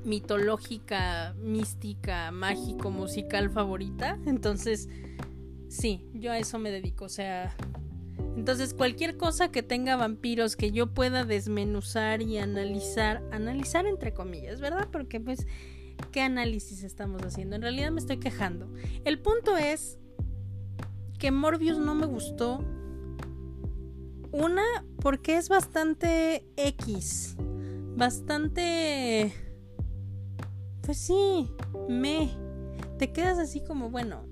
mitológica, 0.06 1.36
mística, 1.40 2.32
mágico, 2.32 2.92
musical 2.92 3.50
favorita. 3.50 4.20
Entonces, 4.26 4.88
sí, 5.68 6.06
yo 6.14 6.32
a 6.32 6.38
eso 6.38 6.60
me 6.60 6.72
dedico. 6.72 7.06
O 7.06 7.10
sea, 7.10 7.56
entonces 8.36 8.74
cualquier 8.74 9.18
cosa 9.18 9.52
que 9.52 9.64
tenga 9.64 9.96
vampiros 9.96 10.56
que 10.56 10.72
yo 10.72 10.94
pueda 10.94 11.26
desmenuzar 11.26 12.22
y 12.22 12.38
analizar, 12.38 13.24
analizar 13.32 13.86
entre 13.86 14.14
comillas, 14.14 14.60
¿verdad? 14.60 14.90
Porque 14.92 15.20
pues 15.20 15.48
qué 16.12 16.22
análisis 16.22 16.84
estamos 16.84 17.22
haciendo. 17.24 17.56
En 17.56 17.62
realidad 17.62 17.92
me 17.92 18.00
estoy 18.00 18.18
quejando. 18.18 18.72
El 19.04 19.20
punto 19.20 19.58
es 19.58 20.00
que 21.18 21.32
Morbius 21.32 21.78
no 21.78 21.96
me 21.96 22.06
gustó. 22.06 22.64
Una, 24.32 24.64
porque 25.02 25.38
es 25.38 25.48
bastante 25.48 26.46
X. 26.58 27.38
Bastante... 27.96 29.34
Pues 30.86 31.00
sí, 31.00 31.52
me... 31.90 32.30
Te 32.98 33.12
quedas 33.12 33.40
así 33.40 33.62
como, 33.62 33.90
bueno, 33.90 34.24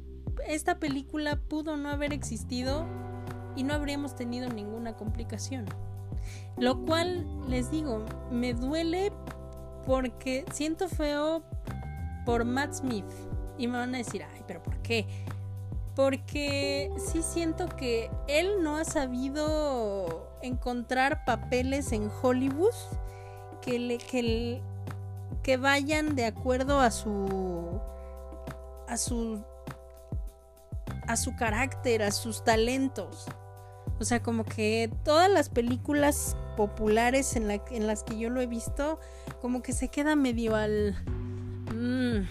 esta 0.47 0.79
película 0.79 1.35
pudo 1.35 1.75
no 1.75 1.89
haber 1.89 2.13
existido 2.13 2.85
y 3.55 3.63
no 3.63 3.73
habríamos 3.73 4.15
tenido 4.15 4.49
ninguna 4.49 4.95
complicación. 4.95 5.65
Lo 6.57 6.85
cual, 6.85 7.27
les 7.49 7.71
digo, 7.71 8.05
me 8.31 8.53
duele 8.53 9.11
porque 9.85 10.45
siento 10.51 10.87
feo 10.87 11.43
por 12.25 12.45
Matt 12.45 12.73
Smith. 12.73 13.05
Y 13.57 13.67
me 13.67 13.77
van 13.77 13.93
a 13.95 13.97
decir, 13.97 14.23
ay, 14.23 14.43
pero 14.47 14.63
¿por 14.63 14.77
qué? 14.77 15.05
Porque 15.95 16.91
sí 16.97 17.21
siento 17.21 17.67
que 17.67 18.09
él 18.27 18.63
no 18.63 18.77
ha 18.77 18.85
sabido 18.85 20.27
encontrar 20.41 21.25
papeles 21.25 21.91
en 21.91 22.09
Hollywood 22.21 22.73
que, 23.61 23.77
le, 23.77 23.97
que, 23.97 24.61
que 25.43 25.57
vayan 25.57 26.15
de 26.15 26.25
acuerdo 26.25 26.79
a 26.79 26.89
su 26.89 27.79
a 28.87 28.97
su 28.97 29.43
a 31.07 31.15
su 31.15 31.35
carácter, 31.35 32.01
a 32.01 32.11
sus 32.11 32.43
talentos. 32.43 33.25
O 33.99 34.05
sea, 34.05 34.21
como 34.21 34.45
que 34.45 34.89
todas 35.03 35.29
las 35.29 35.49
películas 35.49 36.35
populares 36.57 37.35
en, 37.35 37.47
las 37.47 38.03
que 38.03 38.17
yo 38.17 38.29
lo 38.29 38.41
he 38.41 38.47
visto, 38.47 38.99
como 39.41 39.61
que 39.61 39.73
se 39.73 39.89
queda 39.89 40.15
medio 40.15 40.55
al... 40.55 40.95
Mm, 41.73 42.25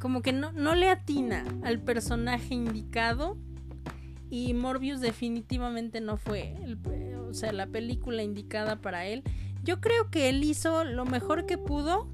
como 0.00 0.22
que 0.22 0.32
no, 0.32 0.52
no 0.52 0.74
le 0.74 0.88
atina 0.88 1.44
al 1.64 1.80
personaje 1.80 2.54
indicado. 2.54 3.36
Y 4.30 4.54
Morbius 4.54 5.00
definitivamente 5.00 6.00
no 6.00 6.16
fue, 6.16 6.56
o 7.28 7.34
sea, 7.34 7.52
la 7.52 7.66
película 7.66 8.22
indicada 8.22 8.80
para 8.80 9.06
él. 9.06 9.22
Yo 9.62 9.80
creo 9.80 10.10
que 10.10 10.28
él 10.28 10.42
hizo 10.44 10.84
lo 10.84 11.04
mejor 11.04 11.46
que 11.46 11.58
pudo 11.58 12.08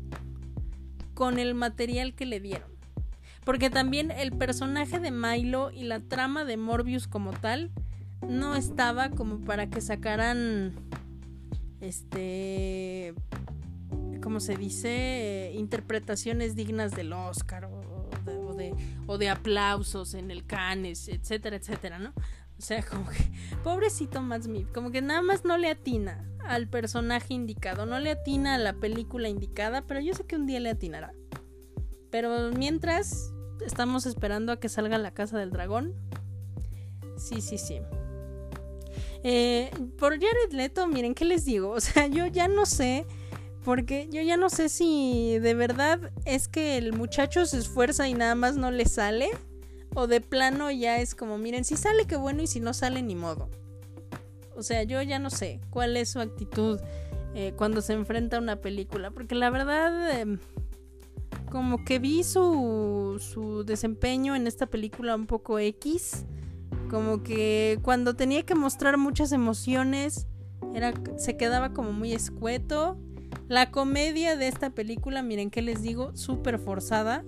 con 1.15 1.39
el 1.39 1.55
material 1.55 2.15
que 2.15 2.27
le 2.27 2.41
dieron. 2.41 2.71
Porque 3.45 3.71
también 3.71 4.11
el 4.11 4.33
personaje 4.33 5.01
de 5.01 5.11
Milo 5.11 5.71
y 5.71 5.85
la 5.85 6.01
trama 6.01 6.45
de 6.45 6.57
Morbius 6.57 7.09
como 7.09 7.33
tal 7.33 7.71
no 8.27 8.55
estaba 8.57 9.11
como 9.11 9.41
para 9.41 9.71
que 9.71 9.81
sacaran 9.81 10.75
este 11.81 13.15
como 14.23 14.41
se 14.41 14.57
dice 14.57 15.53
interpretaciones 15.55 16.57
dignas 16.57 16.93
del 16.93 17.13
Oscar 17.13 17.65
o 17.67 18.55
de, 18.57 18.75
o 19.07 19.17
de, 19.17 19.29
aplausos 19.31 20.15
en 20.15 20.31
el 20.31 20.45
Cannes 20.45 21.09
etcétera 21.09 21.57
etcétera 21.57 21.99
no 21.99 22.13
o 22.59 22.63
sea 22.63 22.83
como 22.83 23.09
que 23.09 23.31
pobrecito 23.65 24.21
Matt 24.21 24.43
Smith 24.43 24.69
como 24.73 24.91
que 24.91 25.03
nada 25.03 25.23
más 25.23 25.45
no 25.45 25.57
le 25.57 25.71
atina 25.71 26.29
al 26.45 26.69
personaje 26.69 27.35
indicado 27.35 27.87
no 27.87 27.99
le 28.01 28.11
atina 28.11 28.55
a 28.55 28.59
la 28.59 28.75
película 28.75 29.29
indicada 29.29 29.83
pero 29.83 30.01
yo 30.01 30.15
sé 30.15 30.25
que 30.25 30.37
un 30.37 30.47
día 30.47 30.61
le 30.61 30.71
atinará. 30.71 31.13
Pero 32.11 32.51
mientras 32.53 33.33
estamos 33.65 34.07
esperando 34.07 34.53
a 34.53 34.61
que 34.61 34.69
salga 34.69 34.99
la 34.99 35.13
casa 35.13 35.39
del 35.39 35.51
dragón. 35.51 35.95
Sí 37.17 37.41
sí 37.41 37.59
sí. 37.59 37.81
Eh, 39.25 39.71
por 39.99 40.13
Jared 40.13 40.53
Leto, 40.53 40.87
miren, 40.87 41.15
¿qué 41.15 41.25
les 41.25 41.45
digo? 41.45 41.71
O 41.79 41.81
sea, 41.81 42.07
yo 42.07 42.27
ya 42.27 42.49
no 42.49 42.67
sé, 42.67 43.07
porque 43.65 44.09
yo 44.11 44.23
ya 44.23 44.37
no 44.37 44.49
sé 44.49 44.69
si 44.69 45.39
de 45.39 45.55
verdad 45.55 46.13
es 46.25 46.49
que 46.49 46.79
el 46.79 46.93
muchacho 46.93 47.45
se 47.47 47.59
esfuerza 47.59 48.09
y 48.09 48.15
nada 48.15 48.35
más 48.35 48.57
no 48.57 48.71
le 48.71 48.87
sale, 48.87 49.31
o 49.95 50.07
de 50.07 50.21
plano 50.21 50.71
ya 50.71 50.99
es 50.99 51.15
como, 51.15 51.39
miren, 51.39 51.65
si 51.65 51.77
sale, 51.77 52.07
qué 52.07 52.17
bueno, 52.17 52.43
y 52.43 52.47
si 52.47 52.61
no 52.61 52.75
sale, 52.75 53.03
ni 53.03 53.15
modo. 53.15 53.49
O 54.57 54.63
sea, 54.63 54.83
yo 54.83 55.01
ya 55.03 55.19
no 55.19 55.31
sé 55.31 55.61
cuál 55.71 55.97
es 55.97 56.11
su 56.11 56.21
actitud 56.21 56.81
eh, 57.35 57.53
cuando 57.57 57.81
se 57.81 57.93
enfrenta 57.93 58.37
a 58.37 58.41
una 58.41 58.57
película, 58.57 59.11
porque 59.11 59.35
la 59.35 59.51
verdad... 59.51 60.21
Em, 60.21 60.39
como 61.51 61.85
que 61.85 61.99
vi 61.99 62.25
su, 62.25 63.17
su 63.21 63.65
desempeño 63.65 64.37
en 64.37 64.47
esta 64.47 64.67
película 64.67 65.15
un 65.15 65.27
poco 65.27 65.59
X. 65.59 66.25
Como 66.91 67.23
que 67.23 67.79
cuando 67.83 68.15
tenía 68.15 68.45
que 68.45 68.55
mostrar 68.55 68.97
muchas 68.99 69.33
emociones, 69.33 70.27
era, 70.75 70.93
se 71.17 71.37
quedaba 71.37 71.73
como 71.73 71.93
muy 71.93 72.13
escueto. 72.13 72.99
La 73.49 73.71
comedia 73.71 74.37
de 74.37 74.49
esta 74.49 74.71
película, 74.71 75.23
miren 75.23 75.51
qué 75.51 75.63
les 75.63 75.83
digo, 75.83 76.15
súper 76.17 76.59
forzada. 76.59 77.25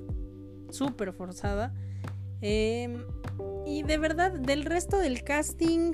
Súper 0.71 1.13
forzada. 1.13 1.75
Em, 2.43 3.05
y 3.67 3.83
de 3.83 3.99
verdad, 3.99 4.33
del 4.33 4.65
resto 4.65 4.99
del 4.99 5.23
casting, 5.23 5.93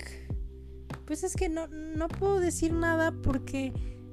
pues 1.05 1.25
es 1.25 1.35
que 1.35 1.49
no, 1.49 1.67
no 1.69 2.09
puedo 2.09 2.41
decir 2.41 2.73
nada 2.73 3.13
porque 3.13 3.73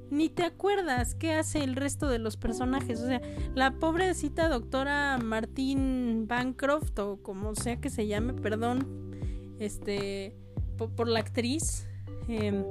ni 0.10 0.30
te 0.30 0.44
acuerdas 0.44 1.16
qué 1.16 1.34
hace 1.34 1.64
el 1.64 1.76
resto 1.76 2.08
de 2.08 2.20
los 2.20 2.38
personajes. 2.38 3.02
O 3.02 3.08
sea, 3.08 3.22
la 3.56 3.72
pobrecita 3.80 4.48
doctora 4.48 5.18
Martín 5.18 6.28
Bancroft, 6.28 6.98
o 7.00 7.18
como 7.22 7.56
sea 7.56 7.82
que 7.82 7.90
se 7.90 8.08
llame, 8.08 8.34
perdón 8.34 9.12
este, 9.60 10.36
por, 10.78 11.08
la 11.08 11.20
actriz. 11.20 11.88
Em, 12.28 12.64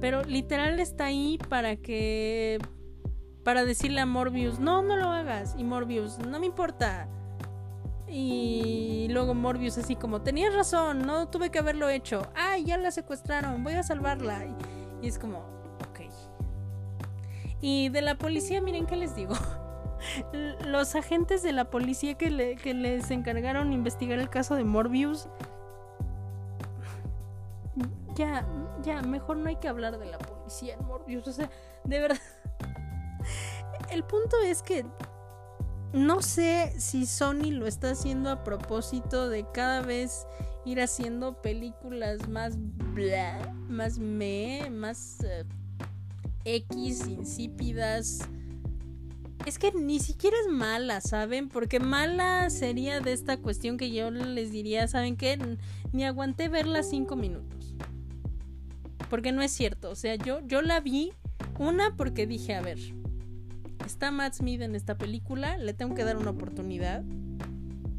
pero 0.00 0.22
literal 0.24 0.78
está 0.78 1.06
ahí 1.06 1.38
para 1.48 1.76
que 1.76 2.58
para 3.42 3.64
decirle 3.64 4.00
a 4.00 4.06
Morbius, 4.06 4.58
no, 4.58 4.82
no 4.82 4.96
lo 4.96 5.06
hagas. 5.06 5.54
Y 5.56 5.64
Morbius, 5.64 6.18
no 6.18 6.40
me 6.40 6.46
importa. 6.46 7.08
Y 8.08 9.08
luego 9.10 9.34
Morbius 9.34 9.78
así 9.78 9.96
como, 9.96 10.22
tenías 10.22 10.54
razón, 10.54 11.06
no 11.06 11.28
tuve 11.28 11.50
que 11.50 11.58
haberlo 11.58 11.88
hecho. 11.88 12.22
Ay, 12.34 12.64
ya 12.64 12.78
la 12.78 12.90
secuestraron, 12.90 13.64
voy 13.64 13.74
a 13.74 13.82
salvarla. 13.82 14.44
Y, 15.02 15.08
es 15.08 15.18
como, 15.18 15.38
ok. 15.90 16.00
Y 17.60 17.88
de 17.88 18.02
la 18.02 18.16
policía, 18.16 18.60
miren 18.60 18.86
qué 18.86 18.96
les 18.96 19.14
digo. 19.16 19.34
Los 20.64 20.94
agentes 20.94 21.42
de 21.42 21.52
la 21.52 21.70
policía 21.70 22.14
que, 22.14 22.56
que 22.56 22.74
les 22.74 23.10
encargaron 23.10 23.72
investigar 23.72 24.18
el 24.18 24.30
caso 24.30 24.54
de 24.54 24.64
Morbius. 24.64 25.28
Ya, 28.14 28.46
ya, 28.82 29.02
mejor 29.02 29.36
no 29.36 29.48
hay 29.48 29.56
que 29.56 29.68
hablar 29.68 29.98
de 29.98 30.06
la 30.06 30.18
policía 30.18 30.74
en 30.74 30.86
Morbius. 30.86 31.26
O 31.26 31.32
sea, 31.32 31.50
de 31.84 32.00
verdad. 32.00 32.18
El 33.90 34.04
punto 34.04 34.36
es 34.44 34.62
que 34.62 34.84
no 35.96 36.20
sé 36.20 36.74
si 36.78 37.06
Sony 37.06 37.50
lo 37.50 37.66
está 37.66 37.92
haciendo 37.92 38.30
a 38.30 38.44
propósito 38.44 39.30
de 39.30 39.46
cada 39.52 39.80
vez 39.80 40.26
ir 40.66 40.80
haciendo 40.80 41.40
películas 41.40 42.28
más 42.28 42.56
bla, 42.58 43.54
más 43.68 43.98
me, 43.98 44.68
más 44.70 45.24
eh, 45.24 45.44
X, 46.44 47.06
insípidas. 47.06 48.28
Es 49.46 49.58
que 49.58 49.72
ni 49.72 49.98
siquiera 49.98 50.36
es 50.44 50.52
mala, 50.52 51.00
¿saben? 51.00 51.48
Porque 51.48 51.80
mala 51.80 52.50
sería 52.50 53.00
de 53.00 53.12
esta 53.14 53.38
cuestión 53.38 53.78
que 53.78 53.90
yo 53.90 54.10
les 54.10 54.50
diría, 54.50 54.88
¿saben 54.88 55.16
qué? 55.16 55.38
Ni 55.92 56.04
aguanté 56.04 56.48
verla 56.48 56.82
cinco 56.82 57.16
minutos. 57.16 57.74
Porque 59.08 59.32
no 59.32 59.40
es 59.40 59.52
cierto. 59.52 59.90
O 59.90 59.94
sea, 59.94 60.16
yo, 60.16 60.40
yo 60.46 60.60
la 60.60 60.80
vi, 60.80 61.12
una 61.58 61.96
porque 61.96 62.26
dije, 62.26 62.54
a 62.54 62.60
ver, 62.60 62.78
está 63.84 64.10
Matt 64.10 64.34
Smith 64.34 64.60
en 64.62 64.74
esta 64.74 64.96
película, 64.96 65.56
le 65.58 65.74
tengo 65.74 65.94
que 65.94 66.04
dar 66.04 66.16
una 66.16 66.30
oportunidad. 66.30 67.02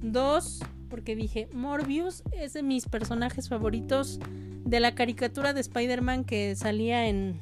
Dos, 0.02 0.62
porque 0.90 1.16
dije, 1.16 1.50
Morbius 1.52 2.24
es 2.32 2.54
de 2.54 2.64
mis 2.64 2.88
personajes 2.88 3.50
favoritos 3.50 4.20
de 4.66 4.80
la 4.80 4.96
caricatura 4.96 5.54
de 5.54 5.62
Spider-Man 5.62 6.24
que 6.24 6.56
salía 6.56 7.08
en 7.08 7.40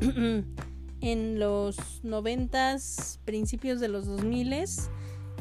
en 1.00 1.38
los 1.38 2.02
noventas, 2.02 3.20
principios 3.24 3.78
de 3.78 3.88
los 3.88 4.06
dos 4.06 4.24
miles. 4.24 4.88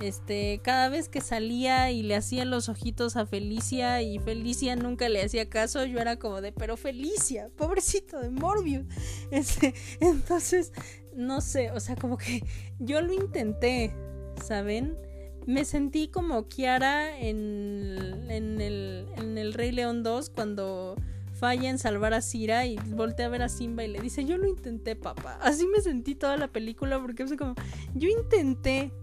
Este, 0.02 0.60
cada 0.62 0.90
vez 0.90 1.08
que 1.08 1.22
salía 1.22 1.92
y 1.92 2.04
le 2.04 2.16
hacía 2.16 2.44
los 2.46 2.68
ojitos 2.68 3.16
a 3.16 3.26
Felicia 3.26 4.02
y 4.02 4.20
Felicia 4.20 4.76
nunca 4.76 5.08
le 5.08 5.24
hacía 5.24 5.50
caso, 5.50 5.86
yo 5.86 6.00
era 6.00 6.18
como 6.18 6.42
de, 6.42 6.52
pero 6.52 6.76
Felicia, 6.76 7.50
pobrecito 7.56 8.20
de 8.20 8.30
Morbius. 8.30 8.86
Este, 9.32 9.74
entonces, 10.02 10.74
no 11.16 11.42
sé, 11.42 11.72
o 11.72 11.80
sea, 11.80 11.96
como 11.96 12.18
que 12.18 12.44
yo 12.80 13.02
lo 13.02 13.14
intenté, 13.14 13.94
¿saben? 14.42 14.98
Me 15.46 15.66
sentí 15.66 16.08
como 16.08 16.48
Kiara 16.48 17.20
en, 17.20 18.28
en, 18.30 18.62
el, 18.62 19.08
en 19.18 19.38
el 19.38 19.54
Rey 19.54 19.72
León 19.72 20.02
2 20.02 20.30
cuando 20.30 20.96
falla 21.34 21.70
en 21.70 21.78
salvar 21.78 22.14
a 22.14 22.22
Cira 22.22 22.66
y 22.66 22.78
voltea 22.78 23.26
a 23.26 23.30
ver 23.30 23.42
a 23.42 23.50
Simba 23.50 23.84
y 23.84 23.90
le 23.90 24.00
dice, 24.00 24.24
yo 24.24 24.38
lo 24.38 24.48
intenté, 24.48 24.96
papá. 24.96 25.38
Así 25.42 25.68
me 25.68 25.82
sentí 25.82 26.16
toda 26.16 26.38
la 26.38 26.48
película 26.48 27.02
porque 27.02 27.24
es 27.24 27.34
como, 27.38 27.56
yo 27.94 28.08
intenté 28.08 28.94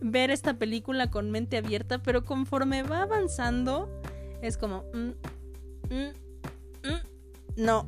ver 0.00 0.30
esta 0.30 0.54
película 0.54 1.10
con 1.10 1.30
mente 1.30 1.56
abierta, 1.56 2.00
pero 2.02 2.24
conforme 2.24 2.82
va 2.84 3.02
avanzando, 3.02 3.88
es 4.40 4.56
como, 4.56 4.84
mm, 4.94 5.92
mm, 5.92 6.10
mm, 6.88 7.00
no, 7.56 7.86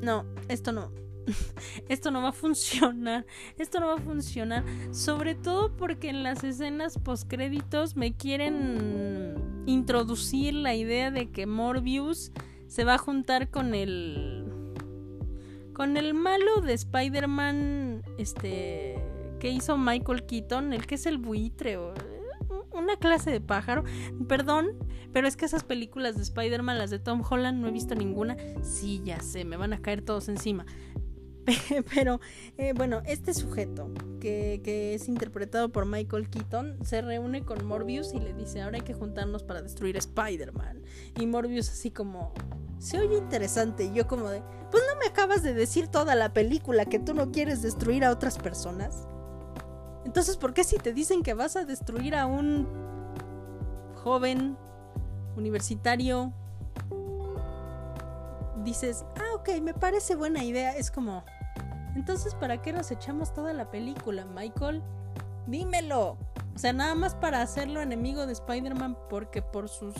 no, 0.00 0.24
esto 0.48 0.72
no, 0.72 0.92
esto 1.88 2.10
no 2.10 2.22
va 2.22 2.28
a 2.28 2.32
funcionar, 2.32 3.26
esto 3.58 3.80
no 3.80 3.86
va 3.88 3.94
a 3.94 3.98
funcionar, 3.98 4.64
sobre 4.90 5.34
todo 5.34 5.76
porque 5.76 6.08
en 6.08 6.22
las 6.22 6.44
escenas 6.44 6.98
postcréditos 6.98 7.96
me 7.96 8.16
quieren 8.16 9.34
introducir 9.66 10.54
la 10.54 10.74
idea 10.74 11.10
de 11.10 11.30
que 11.30 11.46
Morbius 11.46 12.32
se 12.66 12.84
va 12.84 12.94
a 12.94 12.98
juntar 12.98 13.50
con 13.50 13.74
el 13.74 14.38
con 15.72 15.96
el 15.96 16.14
malo 16.14 16.60
de 16.60 16.74
Spider-Man 16.74 18.02
este 18.18 18.96
que 19.40 19.50
hizo 19.50 19.76
Michael 19.76 20.24
Keaton, 20.24 20.72
el 20.72 20.86
que 20.86 20.94
es 20.94 21.06
el 21.06 21.18
buitre 21.18 21.76
o 21.76 21.94
una 22.72 22.96
clase 22.96 23.30
de 23.30 23.40
pájaro. 23.40 23.84
Perdón, 24.28 24.76
pero 25.12 25.26
es 25.26 25.36
que 25.36 25.44
esas 25.44 25.64
películas 25.64 26.16
de 26.16 26.22
Spider-Man, 26.22 26.78
las 26.78 26.90
de 26.90 26.98
Tom 26.98 27.22
Holland, 27.28 27.60
no 27.60 27.68
he 27.68 27.72
visto 27.72 27.94
ninguna. 27.94 28.36
Sí, 28.62 29.02
ya 29.04 29.20
sé, 29.20 29.44
me 29.44 29.56
van 29.56 29.72
a 29.72 29.82
caer 29.82 30.02
todos 30.02 30.28
encima. 30.28 30.66
Pero 31.94 32.20
eh, 32.56 32.72
bueno, 32.74 33.02
este 33.06 33.34
sujeto 33.34 33.90
que, 34.20 34.94
es 34.94 35.08
interpretado 35.08 35.70
por 35.70 35.86
Michael 35.86 36.28
Keaton 36.28 36.78
se 36.84 37.02
reúne 37.02 37.44
con 37.44 37.64
Morbius 37.64 38.14
y 38.14 38.20
le 38.20 38.32
dice, 38.34 38.62
ahora 38.62 38.76
hay 38.76 38.82
que 38.82 38.94
juntarnos 38.94 39.42
para 39.42 39.62
destruir 39.62 39.96
Spider-Man. 39.96 40.82
Y 41.18 41.26
Morbius 41.26 41.70
así 41.70 41.90
como, 41.90 42.32
se 42.78 42.98
oye 42.98 43.16
interesante. 43.16 43.84
Y 43.84 43.92
yo 43.92 44.06
como 44.06 44.28
de, 44.28 44.42
pues 44.70 44.82
no 44.92 44.98
me 44.98 45.06
acabas 45.06 45.42
de 45.42 45.54
decir 45.54 45.88
toda 45.88 46.14
la 46.14 46.32
película 46.32 46.84
que 46.84 46.98
tú 46.98 47.14
no 47.14 47.32
quieres 47.32 47.62
destruir 47.62 48.04
a 48.04 48.10
otras 48.10 48.38
personas. 48.38 49.06
Entonces, 50.04 50.36
¿por 50.36 50.52
qué 50.52 50.64
si 50.64 50.76
te 50.78 50.92
dicen 50.92 51.22
que 51.22 51.34
vas 51.34 51.56
a 51.56 51.64
destruir 51.64 52.14
a 52.14 52.26
un 52.26 52.66
joven 54.02 54.56
universitario 55.36 56.32
dices, 58.64 59.04
ah, 59.16 59.31
ok, 59.42 59.60
me 59.60 59.74
parece 59.74 60.14
buena 60.14 60.44
idea. 60.44 60.76
Es 60.76 60.90
como, 60.90 61.24
entonces, 61.96 62.34
¿para 62.34 62.62
qué 62.62 62.72
nos 62.72 62.90
echamos 62.90 63.34
toda 63.34 63.52
la 63.52 63.70
película, 63.70 64.24
Michael? 64.24 64.82
Dímelo. 65.46 66.16
O 66.54 66.58
sea, 66.58 66.72
nada 66.72 66.94
más 66.94 67.14
para 67.14 67.42
hacerlo 67.42 67.80
enemigo 67.80 68.26
de 68.26 68.32
Spider-Man 68.34 68.96
porque 69.10 69.42
por 69.42 69.68
sus 69.68 69.94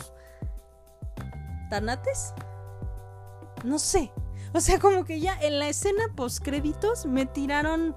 tanates. 1.69 2.33
No 3.63 3.79
sé. 3.79 4.11
O 4.53 4.61
sea, 4.61 4.79
como 4.79 5.03
que 5.03 5.19
ya 5.19 5.37
en 5.41 5.59
la 5.59 5.67
escena 5.67 6.03
post 6.15 6.43
créditos 6.43 7.05
me 7.05 7.25
tiraron 7.25 7.95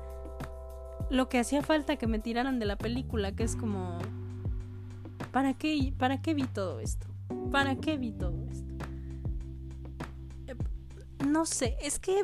lo 1.10 1.28
que 1.28 1.38
hacía 1.38 1.62
falta 1.62 1.96
que 1.96 2.06
me 2.06 2.18
tiraran 2.18 2.58
de 2.58 2.66
la 2.66 2.76
película, 2.76 3.32
que 3.32 3.44
es 3.44 3.54
como 3.54 3.98
¿Para 5.36 5.52
qué 5.52 5.92
para 5.98 6.22
qué 6.22 6.32
vi 6.32 6.44
todo 6.44 6.80
esto? 6.80 7.06
¿Para 7.52 7.76
qué 7.76 7.98
vi 7.98 8.12
todo 8.12 8.42
esto? 8.50 8.75
No 11.26 11.46
sé, 11.46 11.76
es 11.82 11.98
que 11.98 12.22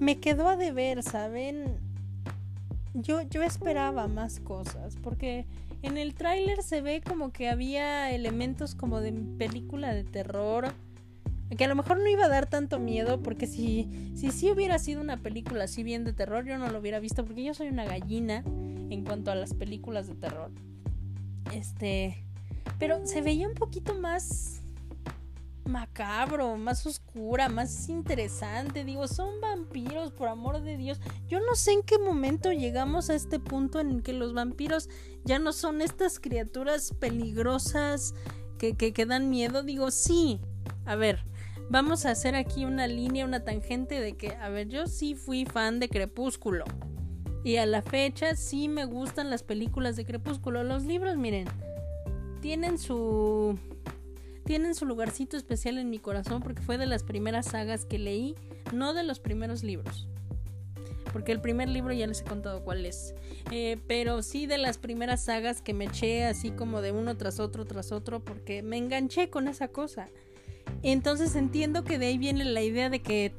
me 0.00 0.18
quedó 0.18 0.48
a 0.48 0.56
deber, 0.56 1.02
¿saben? 1.02 1.78
Yo, 2.94 3.22
yo 3.22 3.42
esperaba 3.42 4.08
más 4.08 4.40
cosas, 4.40 4.96
porque 5.02 5.46
en 5.82 5.96
el 5.96 6.14
tráiler 6.14 6.62
se 6.62 6.80
ve 6.80 7.02
como 7.06 7.32
que 7.32 7.48
había 7.48 8.10
elementos 8.10 8.74
como 8.74 9.00
de 9.00 9.12
película 9.38 9.94
de 9.94 10.04
terror, 10.04 10.72
que 11.56 11.64
a 11.64 11.68
lo 11.68 11.74
mejor 11.74 11.98
no 11.98 12.08
iba 12.08 12.24
a 12.24 12.28
dar 12.28 12.48
tanto 12.48 12.78
miedo, 12.78 13.22
porque 13.22 13.46
si, 13.46 14.12
si 14.14 14.30
sí 14.30 14.50
hubiera 14.50 14.78
sido 14.78 15.00
una 15.00 15.18
película 15.18 15.64
así 15.64 15.82
bien 15.82 16.04
de 16.04 16.12
terror, 16.12 16.44
yo 16.46 16.58
no 16.58 16.68
lo 16.68 16.78
hubiera 16.78 16.98
visto, 16.98 17.24
porque 17.24 17.44
yo 17.44 17.54
soy 17.54 17.68
una 17.68 17.84
gallina 17.84 18.42
en 18.90 19.04
cuanto 19.04 19.30
a 19.30 19.34
las 19.34 19.54
películas 19.54 20.06
de 20.06 20.14
terror. 20.14 20.50
Este, 21.52 22.24
pero 22.78 23.06
se 23.06 23.20
veía 23.20 23.48
un 23.48 23.54
poquito 23.54 23.94
más 23.94 24.61
macabro, 25.64 26.56
más 26.56 26.86
oscura, 26.86 27.48
más 27.48 27.88
interesante. 27.88 28.84
Digo, 28.84 29.08
son 29.08 29.40
vampiros, 29.40 30.12
por 30.12 30.28
amor 30.28 30.62
de 30.62 30.76
Dios. 30.76 31.00
Yo 31.28 31.40
no 31.40 31.54
sé 31.54 31.72
en 31.72 31.82
qué 31.82 31.98
momento 31.98 32.52
llegamos 32.52 33.10
a 33.10 33.14
este 33.14 33.38
punto 33.38 33.80
en 33.80 34.02
que 34.02 34.12
los 34.12 34.32
vampiros 34.34 34.88
ya 35.24 35.38
no 35.38 35.52
son 35.52 35.80
estas 35.80 36.18
criaturas 36.20 36.92
peligrosas 36.98 38.14
que, 38.58 38.76
que, 38.76 38.92
que 38.92 39.06
dan 39.06 39.30
miedo. 39.30 39.62
Digo, 39.62 39.90
sí. 39.90 40.40
A 40.84 40.96
ver, 40.96 41.24
vamos 41.70 42.06
a 42.06 42.10
hacer 42.10 42.34
aquí 42.34 42.64
una 42.64 42.86
línea, 42.86 43.24
una 43.24 43.44
tangente 43.44 44.00
de 44.00 44.14
que, 44.16 44.34
a 44.34 44.48
ver, 44.48 44.68
yo 44.68 44.86
sí 44.86 45.14
fui 45.14 45.44
fan 45.44 45.80
de 45.80 45.88
Crepúsculo. 45.88 46.64
Y 47.44 47.56
a 47.56 47.66
la 47.66 47.82
fecha 47.82 48.36
sí 48.36 48.68
me 48.68 48.84
gustan 48.84 49.30
las 49.30 49.42
películas 49.42 49.96
de 49.96 50.04
Crepúsculo. 50.04 50.62
Los 50.62 50.84
libros, 50.84 51.16
miren, 51.16 51.48
tienen 52.40 52.78
su 52.78 53.58
tienen 54.44 54.74
su 54.74 54.86
lugarcito 54.86 55.36
especial 55.36 55.78
en 55.78 55.90
mi 55.90 55.98
corazón 55.98 56.42
porque 56.42 56.62
fue 56.62 56.78
de 56.78 56.86
las 56.86 57.02
primeras 57.02 57.46
sagas 57.46 57.84
que 57.84 57.98
leí, 57.98 58.34
no 58.72 58.94
de 58.94 59.02
los 59.02 59.20
primeros 59.20 59.62
libros. 59.62 60.08
Porque 61.12 61.32
el 61.32 61.40
primer 61.40 61.68
libro 61.68 61.92
ya 61.92 62.06
les 62.06 62.22
he 62.22 62.24
contado 62.24 62.64
cuál 62.64 62.86
es. 62.86 63.14
Eh, 63.50 63.78
pero 63.86 64.22
sí 64.22 64.46
de 64.46 64.58
las 64.58 64.78
primeras 64.78 65.24
sagas 65.24 65.60
que 65.60 65.74
me 65.74 65.84
eché 65.84 66.24
así 66.24 66.50
como 66.50 66.80
de 66.80 66.92
uno 66.92 67.16
tras 67.16 67.38
otro, 67.38 67.66
tras 67.66 67.92
otro, 67.92 68.20
porque 68.20 68.62
me 68.62 68.78
enganché 68.78 69.28
con 69.28 69.46
esa 69.46 69.68
cosa. 69.68 70.08
Entonces 70.82 71.36
entiendo 71.36 71.84
que 71.84 71.98
de 71.98 72.06
ahí 72.06 72.18
viene 72.18 72.44
la 72.44 72.62
idea 72.62 72.88
de 72.88 73.02
que 73.02 73.34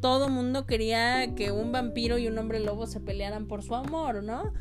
todo 0.00 0.28
mundo 0.28 0.66
quería 0.66 1.34
que 1.34 1.52
un 1.52 1.72
vampiro 1.72 2.16
y 2.18 2.26
un 2.26 2.38
hombre 2.38 2.60
lobo 2.60 2.86
se 2.86 3.00
pelearan 3.00 3.46
por 3.46 3.62
su 3.62 3.74
amor, 3.74 4.22
¿no? 4.22 4.52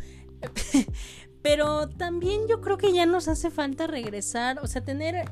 Pero 1.42 1.88
también 1.88 2.48
yo 2.50 2.60
creo 2.62 2.78
que 2.78 2.92
ya 2.92 3.06
nos 3.06 3.28
hace 3.28 3.50
falta 3.50 3.88
regresar, 3.88 4.60
o 4.62 4.68
sea, 4.68 4.84
tener 4.84 5.26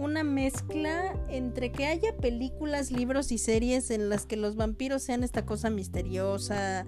una 0.00 0.24
mezcla 0.24 1.14
entre 1.28 1.72
que 1.72 1.86
haya 1.86 2.16
películas, 2.16 2.90
libros 2.90 3.32
y 3.32 3.38
series 3.38 3.90
en 3.90 4.08
las 4.08 4.26
que 4.26 4.36
los 4.36 4.56
vampiros 4.56 5.02
sean 5.02 5.22
esta 5.22 5.46
cosa 5.46 5.70
misteriosa 5.70 6.86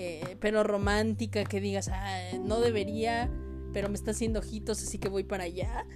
eh, 0.00 0.36
pero 0.40 0.62
romántica, 0.64 1.44
que 1.44 1.60
digas, 1.60 1.88
ah, 1.88 2.20
no 2.44 2.60
debería, 2.60 3.30
pero 3.72 3.88
me 3.88 3.94
está 3.94 4.10
haciendo 4.10 4.40
ojitos, 4.40 4.82
así 4.82 4.98
que 4.98 5.08
voy 5.08 5.24
para 5.24 5.44
allá. 5.44 5.86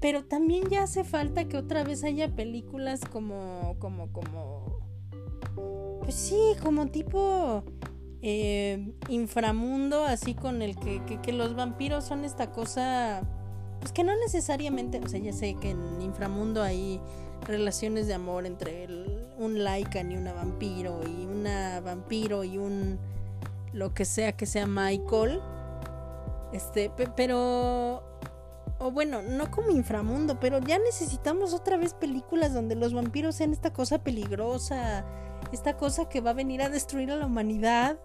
Pero 0.00 0.24
también 0.24 0.68
ya 0.68 0.84
hace 0.84 1.04
falta 1.04 1.48
que 1.48 1.56
otra 1.56 1.82
vez 1.82 2.04
haya 2.04 2.34
películas 2.36 3.00
como, 3.10 3.76
como, 3.78 4.12
como, 4.12 4.88
pues 6.02 6.14
sí, 6.14 6.38
como 6.62 6.86
tipo 6.88 7.64
eh, 8.22 8.92
inframundo, 9.08 10.04
así 10.04 10.34
con 10.34 10.62
el 10.62 10.76
que, 10.76 11.02
que, 11.20 11.32
los 11.32 11.56
vampiros 11.56 12.04
son 12.04 12.24
esta 12.24 12.52
cosa, 12.52 13.22
pues 13.80 13.92
que 13.92 14.04
no 14.04 14.12
necesariamente, 14.16 15.00
o 15.04 15.08
sea, 15.08 15.20
ya 15.20 15.32
sé 15.32 15.54
que 15.54 15.70
en 15.70 16.02
inframundo 16.02 16.62
hay 16.62 17.00
relaciones 17.46 18.06
de 18.06 18.14
amor 18.14 18.46
entre 18.46 18.88
un 19.38 19.64
Lycan 19.64 20.12
y 20.12 20.16
una 20.16 20.32
vampiro, 20.32 21.00
y 21.06 21.26
una 21.26 21.80
vampiro 21.80 22.44
y 22.44 22.58
un 22.58 22.98
lo 23.72 23.94
que 23.94 24.04
sea 24.04 24.32
que 24.32 24.46
sea 24.46 24.66
Michael. 24.66 25.40
Este, 26.52 26.90
pero 27.14 28.02
o 28.78 28.90
bueno, 28.90 29.22
no 29.22 29.50
como 29.50 29.70
inframundo, 29.70 30.38
pero 30.38 30.60
ya 30.60 30.78
necesitamos 30.78 31.52
otra 31.52 31.76
vez 31.76 31.94
películas 31.94 32.54
donde 32.54 32.76
los 32.76 32.94
vampiros 32.94 33.34
sean 33.34 33.52
esta 33.52 33.72
cosa 33.72 33.98
peligrosa, 34.02 35.04
esta 35.52 35.76
cosa 35.76 36.08
que 36.08 36.20
va 36.20 36.30
a 36.30 36.34
venir 36.34 36.62
a 36.62 36.68
destruir 36.68 37.10
a 37.10 37.16
la 37.16 37.26
humanidad. 37.26 37.98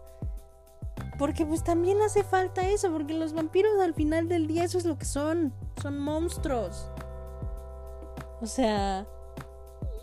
Porque 1.17 1.45
pues 1.45 1.63
también 1.63 2.01
hace 2.01 2.23
falta 2.23 2.67
eso, 2.67 2.91
porque 2.91 3.13
los 3.13 3.33
vampiros 3.33 3.79
al 3.81 3.93
final 3.93 4.27
del 4.27 4.47
día 4.47 4.63
eso 4.63 4.77
es 4.77 4.85
lo 4.85 4.97
que 4.97 5.05
son, 5.05 5.53
son 5.81 5.99
monstruos. 5.99 6.89
O 8.41 8.45
sea, 8.47 9.07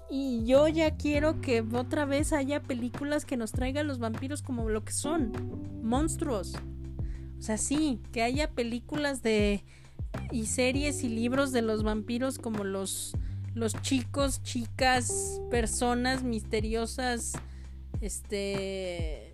y 0.09 0.45
yo 0.45 0.67
ya 0.69 0.97
quiero 0.97 1.41
que 1.41 1.65
otra 1.73 2.05
vez 2.05 2.33
haya 2.33 2.63
películas 2.63 3.25
que 3.25 3.37
nos 3.37 3.53
traigan 3.53 3.87
los 3.87 3.99
vampiros 3.99 4.43
como 4.43 4.69
lo 4.69 4.85
que 4.85 4.93
son, 4.93 5.33
monstruos. 5.83 6.55
O 7.39 7.43
sea, 7.43 7.57
sí, 7.59 8.01
que 8.13 8.23
haya 8.23 8.51
películas 8.51 9.23
de 9.23 9.65
y 10.33 10.47
series 10.47 11.05
y 11.05 11.09
libros 11.09 11.53
de 11.53 11.63
los 11.63 11.83
vampiros 11.83 12.39
como 12.39 12.65
los 12.65 13.15
los 13.55 13.81
chicos, 13.83 14.43
chicas, 14.43 15.41
personas 15.51 16.23
misteriosas, 16.23 17.33
este 18.01 19.30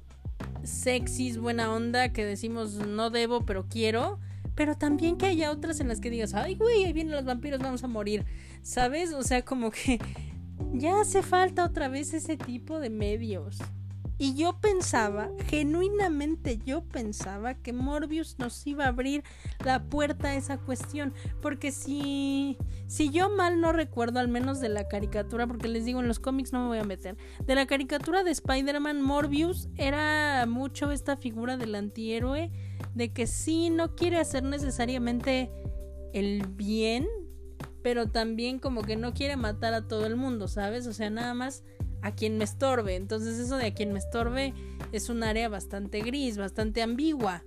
sexys, 0.63 1.39
buena 1.39 1.73
onda 1.73 2.13
que 2.13 2.25
decimos 2.25 2.75
no 2.75 3.11
debo, 3.11 3.47
pero 3.47 3.67
quiero, 3.69 4.19
pero 4.55 4.77
también 4.77 5.17
que 5.17 5.27
haya 5.27 5.51
otras 5.51 5.81
en 5.81 5.89
las 5.89 6.01
que 6.01 6.11
digas, 6.11 6.35
"Ay, 6.35 6.57
güey, 6.57 6.85
ahí 6.85 6.93
vienen 6.93 7.15
los 7.15 7.25
vampiros, 7.25 7.61
vamos 7.61 7.85
a 7.85 7.89
morir." 7.89 8.25
¿Sabes? 8.63 9.13
O 9.13 9.23
sea, 9.23 9.43
como 9.43 9.71
que 9.71 9.99
ya 10.73 11.01
hace 11.01 11.23
falta 11.23 11.65
otra 11.65 11.89
vez 11.89 12.15
ese 12.15 12.37
tipo 12.37 12.81
de 12.81 12.91
medios. 12.91 13.59
Y 14.19 14.35
yo 14.35 14.59
pensaba, 14.61 15.31
genuinamente 15.47 16.59
yo 16.65 16.83
pensaba 16.83 17.55
que 17.55 17.75
Morbius 17.75 18.39
nos 18.39 18.67
iba 18.67 18.85
a 18.85 18.89
abrir 18.89 19.23
la 19.63 19.85
puerta 19.85 20.29
a 20.29 20.35
esa 20.35 20.57
cuestión. 20.57 21.13
Porque 21.43 21.71
si, 21.71 22.57
si 22.87 23.11
yo 23.11 23.29
mal 23.29 23.61
no 23.61 23.73
recuerdo, 23.73 24.19
al 24.19 24.29
menos 24.29 24.61
de 24.61 24.71
la 24.71 24.89
caricatura, 24.89 25.47
porque 25.47 25.69
les 25.69 25.85
digo, 25.85 26.01
en 26.01 26.09
los 26.09 26.19
cómics 26.19 26.53
no 26.53 26.63
me 26.63 26.69
voy 26.69 26.79
a 26.79 26.85
meter, 26.85 27.17
de 27.45 27.55
la 27.55 27.67
caricatura 27.67 28.25
de 28.25 28.31
Spider-Man, 28.31 29.03
Morbius 29.03 29.69
era 29.77 30.47
mucho 30.47 30.91
esta 30.91 31.17
figura 31.17 31.59
del 31.59 31.75
antihéroe, 31.75 32.51
de 32.95 33.13
que 33.13 33.27
sí 33.27 33.69
no 33.69 33.95
quiere 33.97 34.19
hacer 34.19 34.43
necesariamente 34.43 35.51
el 36.15 36.47
bien, 36.47 37.07
pero 37.83 38.07
también 38.07 38.59
como 38.59 38.81
que 38.83 38.97
no 38.97 39.13
quiere 39.13 39.37
matar 39.37 39.75
a 39.75 39.87
todo 39.87 40.07
el 40.07 40.17
mundo, 40.17 40.49
¿sabes? 40.49 40.87
O 40.87 40.95
sea, 40.95 41.11
nada 41.11 41.35
más 41.35 41.63
a 42.07 42.15
quien 42.15 42.39
me 42.39 42.45
estorbe. 42.45 42.95
Entonces 42.95 43.39
eso 43.39 43.57
de 43.57 43.67
a 43.67 43.75
quien 43.75 43.93
me 43.93 43.99
estorbe 43.99 44.55
es 44.93 45.09
un 45.09 45.23
área 45.23 45.49
bastante 45.49 46.01
gris, 46.01 46.39
bastante 46.39 46.83
ambigua. 46.83 47.43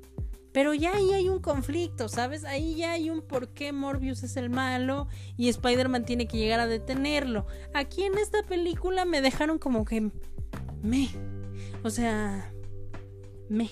Pero 0.52 0.74
ya 0.74 0.96
ahí 0.96 1.14
hay 1.14 1.30
un 1.30 1.40
conflicto, 1.40 2.10
¿sabes? 2.10 2.44
Ahí 2.44 2.76
ya 2.76 2.92
hay 2.92 3.10
un 3.10 3.22
por 3.22 3.50
qué 3.50 3.72
Morbius 3.72 4.24
es 4.24 4.36
el 4.36 4.50
malo 4.50 5.08
y 5.38 5.48
Spider-Man 5.48 6.06
tiene 6.06 6.28
que 6.28 6.38
llegar 6.38 6.60
a 6.60 6.68
detenerlo. 6.68 7.46
Aquí 7.74 8.04
en 8.04 8.18
esta 8.18 8.44
película 8.44 9.06
me 9.06 9.22
dejaron 9.22 9.60
como 9.60 9.86
que... 9.86 10.12
Me. 10.82 11.10
O 11.84 11.90
sea... 11.90 12.52
Me. 13.48 13.70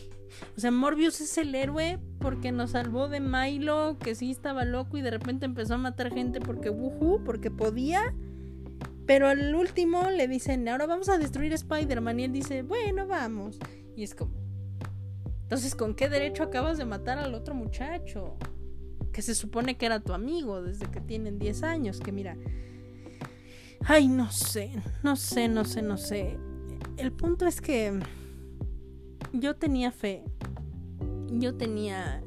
O 0.56 0.60
sea, 0.60 0.72
Morbius 0.72 1.20
es 1.20 1.38
el 1.38 1.56
héroe 1.56 2.00
porque 2.20 2.52
nos 2.52 2.72
salvó 2.72 3.08
de 3.10 3.20
Milo, 3.20 3.98
que 4.00 4.14
sí 4.14 4.30
estaba 4.30 4.66
loco 4.66 4.98
y 4.98 5.02
de 5.02 5.12
repente 5.12 5.46
empezó 5.46 5.76
a 5.76 5.78
matar 5.78 6.14
gente 6.14 6.40
porque, 6.40 6.70
wuhu, 6.70 7.24
porque 7.24 7.50
podía. 7.50 8.14
Pero 9.08 9.30
al 9.30 9.56
último 9.56 10.12
le 10.12 10.28
dicen, 10.28 10.68
ahora 10.68 10.86
vamos 10.86 11.08
a 11.08 11.18
destruir 11.18 11.54
Spider-Man. 11.54 12.20
Y 12.20 12.24
él 12.26 12.34
dice, 12.34 12.62
bueno, 12.62 13.08
vamos. 13.08 13.58
Y 13.96 14.04
es 14.04 14.14
como, 14.14 14.34
entonces, 15.44 15.76
¿con 15.76 15.96
qué 15.96 16.10
derecho 16.10 16.44
acabas 16.44 16.78
de 16.78 16.84
matar 16.84 17.18
al 17.18 17.34
otro 17.34 17.56
muchacho? 17.56 18.36
Que 19.14 19.22
se 19.22 19.34
supone 19.34 19.78
que 19.78 19.86
era 19.86 20.02
tu 20.02 20.12
amigo 20.12 20.62
desde 20.62 20.88
que 20.88 21.00
tienen 21.00 21.40
10 21.40 21.64
años. 21.64 22.02
Que 22.02 22.12
mira, 22.12 22.36
ay, 23.86 24.10
no 24.10 24.30
sé, 24.30 24.72
no 25.04 25.16
sé, 25.16 25.48
no 25.48 25.64
sé, 25.64 25.82
no 25.82 25.98
sé. 25.98 26.38
El 26.98 27.14
punto 27.14 27.48
es 27.48 27.62
que 27.62 27.98
yo 29.32 29.56
tenía 29.56 29.94
fe. 29.94 30.26
Yo 31.32 31.56
tenía 31.56 32.22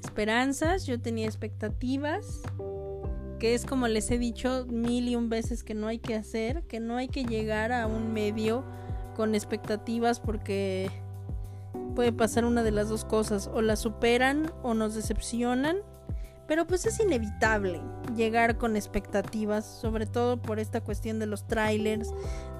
esperanzas, 0.00 0.86
yo 0.86 1.00
tenía 1.00 1.26
expectativas 1.26 2.42
que 3.40 3.54
es 3.54 3.64
como 3.64 3.88
les 3.88 4.10
he 4.10 4.18
dicho 4.18 4.66
mil 4.68 5.08
y 5.08 5.16
un 5.16 5.30
veces 5.30 5.64
que 5.64 5.74
no 5.74 5.88
hay 5.88 5.98
que 5.98 6.14
hacer, 6.14 6.62
que 6.64 6.78
no 6.78 6.96
hay 6.96 7.08
que 7.08 7.24
llegar 7.24 7.72
a 7.72 7.86
un 7.86 8.12
medio 8.12 8.64
con 9.16 9.34
expectativas 9.34 10.20
porque 10.20 10.90
puede 11.96 12.12
pasar 12.12 12.44
una 12.44 12.62
de 12.62 12.70
las 12.70 12.88
dos 12.88 13.04
cosas, 13.04 13.50
o 13.52 13.62
la 13.62 13.76
superan 13.76 14.52
o 14.62 14.74
nos 14.74 14.94
decepcionan, 14.94 15.78
pero 16.46 16.66
pues 16.66 16.84
es 16.84 17.00
inevitable 17.00 17.80
llegar 18.14 18.58
con 18.58 18.76
expectativas, 18.76 19.64
sobre 19.64 20.04
todo 20.04 20.40
por 20.40 20.58
esta 20.60 20.82
cuestión 20.82 21.18
de 21.18 21.26
los 21.26 21.46
trailers, 21.46 22.10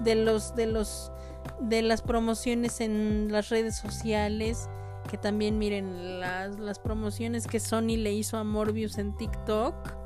de 0.03 0.15
los 0.15 0.55
de 0.55 0.65
los 0.65 1.11
de 1.59 1.83
las 1.83 2.01
promociones 2.01 2.81
en 2.81 3.31
las 3.31 3.49
redes 3.49 3.77
sociales, 3.77 4.67
que 5.09 5.17
también 5.17 5.59
miren 5.59 6.19
las, 6.19 6.59
las 6.59 6.79
promociones 6.79 7.45
que 7.45 7.59
Sony 7.59 7.97
le 7.97 8.13
hizo 8.13 8.37
a 8.37 8.43
Morbius 8.43 8.97
en 8.97 9.15
TikTok 9.15 10.00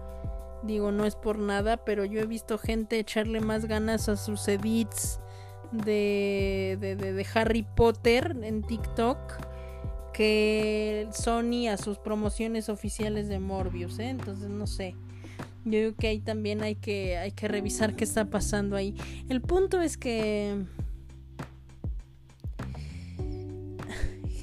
Digo, 0.66 0.92
no 0.92 1.06
es 1.06 1.16
por 1.16 1.38
nada, 1.38 1.78
pero 1.78 2.06
yo 2.06 2.20
he 2.20 2.26
visto 2.26 2.58
gente 2.58 2.98
echarle 2.98 3.40
más 3.40 3.66
ganas 3.66 4.10
a 4.10 4.16
sus 4.16 4.48
edits 4.48 5.20
de, 5.72 6.78
de, 6.80 6.96
de, 6.96 7.28
Harry 7.34 7.64
Potter 7.76 8.36
en 8.42 8.64
TikTok 8.64 9.18
que 10.14 11.08
Sony 11.12 11.68
a 11.70 11.78
sus 11.78 11.98
promociones 11.98 12.70
oficiales 12.70 13.28
de 13.28 13.40
Morbius, 13.40 14.00
¿eh? 14.00 14.10
Entonces 14.10 14.50
no 14.50 14.66
sé. 14.66 14.96
Yo 15.66 15.72
creo 15.72 15.96
que 15.96 16.08
ahí 16.08 16.20
también 16.20 16.64
hay 16.64 16.76
que, 16.76 17.18
hay 17.18 17.32
que 17.32 17.48
revisar 17.48 17.96
qué 17.96 18.04
está 18.04 18.26
pasando 18.30 18.76
ahí. 18.76 18.96
El 19.30 19.42
punto 19.42 19.82
es 19.82 19.98
que 19.98 20.64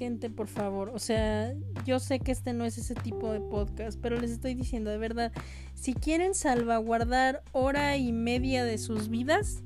gente, 0.03 0.31
por 0.31 0.49
favor. 0.49 0.91
O 0.93 0.99
sea, 0.99 1.55
yo 1.87 2.01
sé 2.01 2.19
que 2.19 2.33
este 2.33 2.53
no 2.53 2.65
es 2.65 2.77
ese 2.77 2.97
tipo 2.97 3.31
de 3.31 3.38
podcast, 3.38 3.97
pero 4.03 4.19
les 4.19 4.33
estoy 4.33 4.55
diciendo 4.55 4.91
de 4.91 4.99
verdad, 4.99 5.31
si 5.75 5.95
quieren 5.95 6.35
salvaguardar 6.35 7.45
hora 7.53 7.97
y 7.97 8.11
media 8.11 8.65
de 8.65 8.79
sus 8.79 9.09
vidas, 9.09 9.62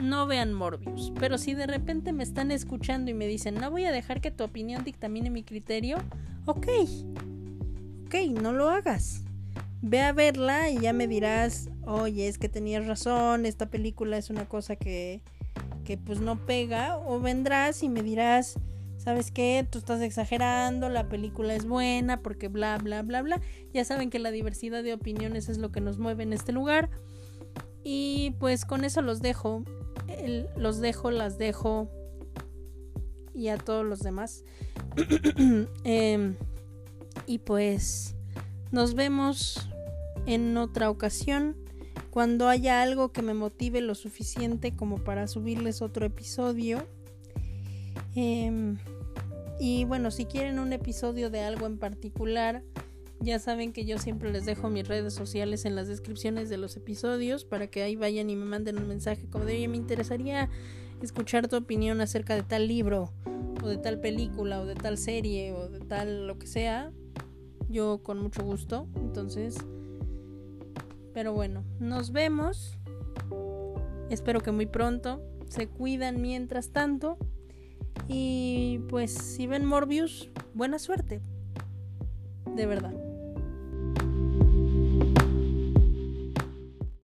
no 0.00 0.28
vean 0.28 0.52
Morbius. 0.52 1.12
Pero 1.18 1.38
si 1.38 1.54
de 1.54 1.66
repente 1.66 2.12
me 2.12 2.22
están 2.22 2.52
escuchando 2.52 3.10
y 3.10 3.14
me 3.14 3.26
dicen, 3.26 3.56
no 3.56 3.68
voy 3.68 3.84
a 3.84 3.90
dejar 3.90 4.20
que 4.20 4.30
tu 4.30 4.44
opinión 4.44 4.84
dictamine 4.84 5.28
mi 5.28 5.42
criterio, 5.42 5.98
ok, 6.46 6.68
ok, 8.06 8.14
no 8.40 8.52
lo 8.52 8.70
hagas. 8.70 9.24
Ve 9.80 10.02
a 10.02 10.12
verla 10.12 10.70
y 10.70 10.78
ya 10.78 10.92
me 10.92 11.08
dirás, 11.08 11.68
oye, 11.84 12.28
es 12.28 12.38
que 12.38 12.48
tenías 12.48 12.86
razón, 12.86 13.44
esta 13.44 13.66
película 13.66 14.18
es 14.18 14.30
una 14.30 14.46
cosa 14.46 14.76
que 14.76 15.20
que 15.84 15.98
pues 15.98 16.20
no 16.20 16.46
pega 16.46 16.98
o 16.98 17.20
vendrás 17.20 17.82
y 17.82 17.88
me 17.88 18.02
dirás, 18.02 18.58
¿sabes 18.96 19.30
qué? 19.30 19.66
Tú 19.68 19.78
estás 19.78 20.00
exagerando, 20.00 20.88
la 20.88 21.08
película 21.08 21.54
es 21.54 21.66
buena 21.66 22.20
porque 22.22 22.48
bla, 22.48 22.78
bla, 22.78 23.02
bla, 23.02 23.22
bla. 23.22 23.40
Ya 23.72 23.84
saben 23.84 24.10
que 24.10 24.18
la 24.18 24.30
diversidad 24.30 24.82
de 24.82 24.94
opiniones 24.94 25.48
es 25.48 25.58
lo 25.58 25.72
que 25.72 25.80
nos 25.80 25.98
mueve 25.98 26.22
en 26.22 26.32
este 26.32 26.52
lugar. 26.52 26.90
Y 27.84 28.36
pues 28.38 28.64
con 28.64 28.84
eso 28.84 29.02
los 29.02 29.20
dejo, 29.20 29.64
los 30.56 30.80
dejo, 30.80 31.10
las 31.10 31.36
dejo 31.36 31.90
y 33.34 33.48
a 33.48 33.58
todos 33.58 33.84
los 33.84 34.00
demás. 34.00 34.44
Em, 35.84 36.36
y 37.26 37.38
pues 37.38 38.14
nos 38.70 38.94
vemos 38.94 39.68
en 40.26 40.56
otra 40.56 40.90
ocasión 40.90 41.56
cuando 42.10 42.48
haya 42.48 42.82
algo 42.82 43.12
que 43.12 43.22
me 43.22 43.34
motive 43.34 43.80
lo 43.80 43.94
suficiente 43.94 44.74
como 44.74 44.98
para 44.98 45.26
subirles 45.26 45.82
otro 45.82 46.04
episodio. 46.06 46.86
Em, 48.14 48.78
y 49.58 49.84
bueno, 49.84 50.10
si 50.10 50.26
quieren 50.26 50.58
un 50.58 50.72
episodio 50.72 51.30
de 51.30 51.40
algo 51.40 51.66
en 51.66 51.78
particular, 51.78 52.62
Ya 53.22 53.38
saben 53.38 53.72
que 53.72 53.84
yo 53.84 53.98
siempre 53.98 54.32
les 54.32 54.46
dejo 54.46 54.68
mis 54.68 54.88
redes 54.88 55.14
sociales 55.14 55.64
en 55.64 55.76
las 55.76 55.86
descripciones 55.86 56.48
de 56.48 56.56
los 56.56 56.76
episodios 56.76 57.44
para 57.44 57.68
que 57.68 57.84
ahí 57.84 57.94
vayan 57.94 58.28
y 58.30 58.34
me 58.34 58.44
manden 58.44 58.78
un 58.78 58.88
mensaje 58.88 59.28
como 59.30 59.44
de, 59.44 59.54
oye, 59.54 59.68
me 59.68 59.76
interesaría 59.76 60.50
escuchar 61.00 61.46
tu 61.46 61.56
opinión 61.56 62.00
acerca 62.00 62.34
de 62.34 62.42
tal 62.42 62.66
libro 62.66 63.12
o 63.62 63.68
de 63.68 63.76
tal 63.76 64.00
película 64.00 64.60
o 64.60 64.66
de 64.66 64.74
tal 64.74 64.98
serie 64.98 65.52
o 65.52 65.68
de 65.68 65.78
tal 65.78 66.26
lo 66.26 66.36
que 66.36 66.48
sea. 66.48 66.90
Yo 67.68 68.02
con 68.02 68.18
mucho 68.18 68.42
gusto. 68.42 68.88
Entonces, 68.96 69.56
pero 71.12 71.32
bueno, 71.32 71.64
nos 71.78 72.12
vemos. 72.12 72.78
Espero 74.10 74.40
que 74.40 74.52
muy 74.52 74.66
pronto. 74.66 75.22
Se 75.48 75.68
cuidan 75.68 76.20
mientras 76.20 76.70
tanto. 76.70 77.18
Y 78.08 78.80
pues 78.88 79.12
si 79.12 79.46
ven 79.46 79.64
Morbius, 79.64 80.30
buena 80.54 80.78
suerte. 80.78 81.20
De 82.54 82.66
verdad. 82.66 83.11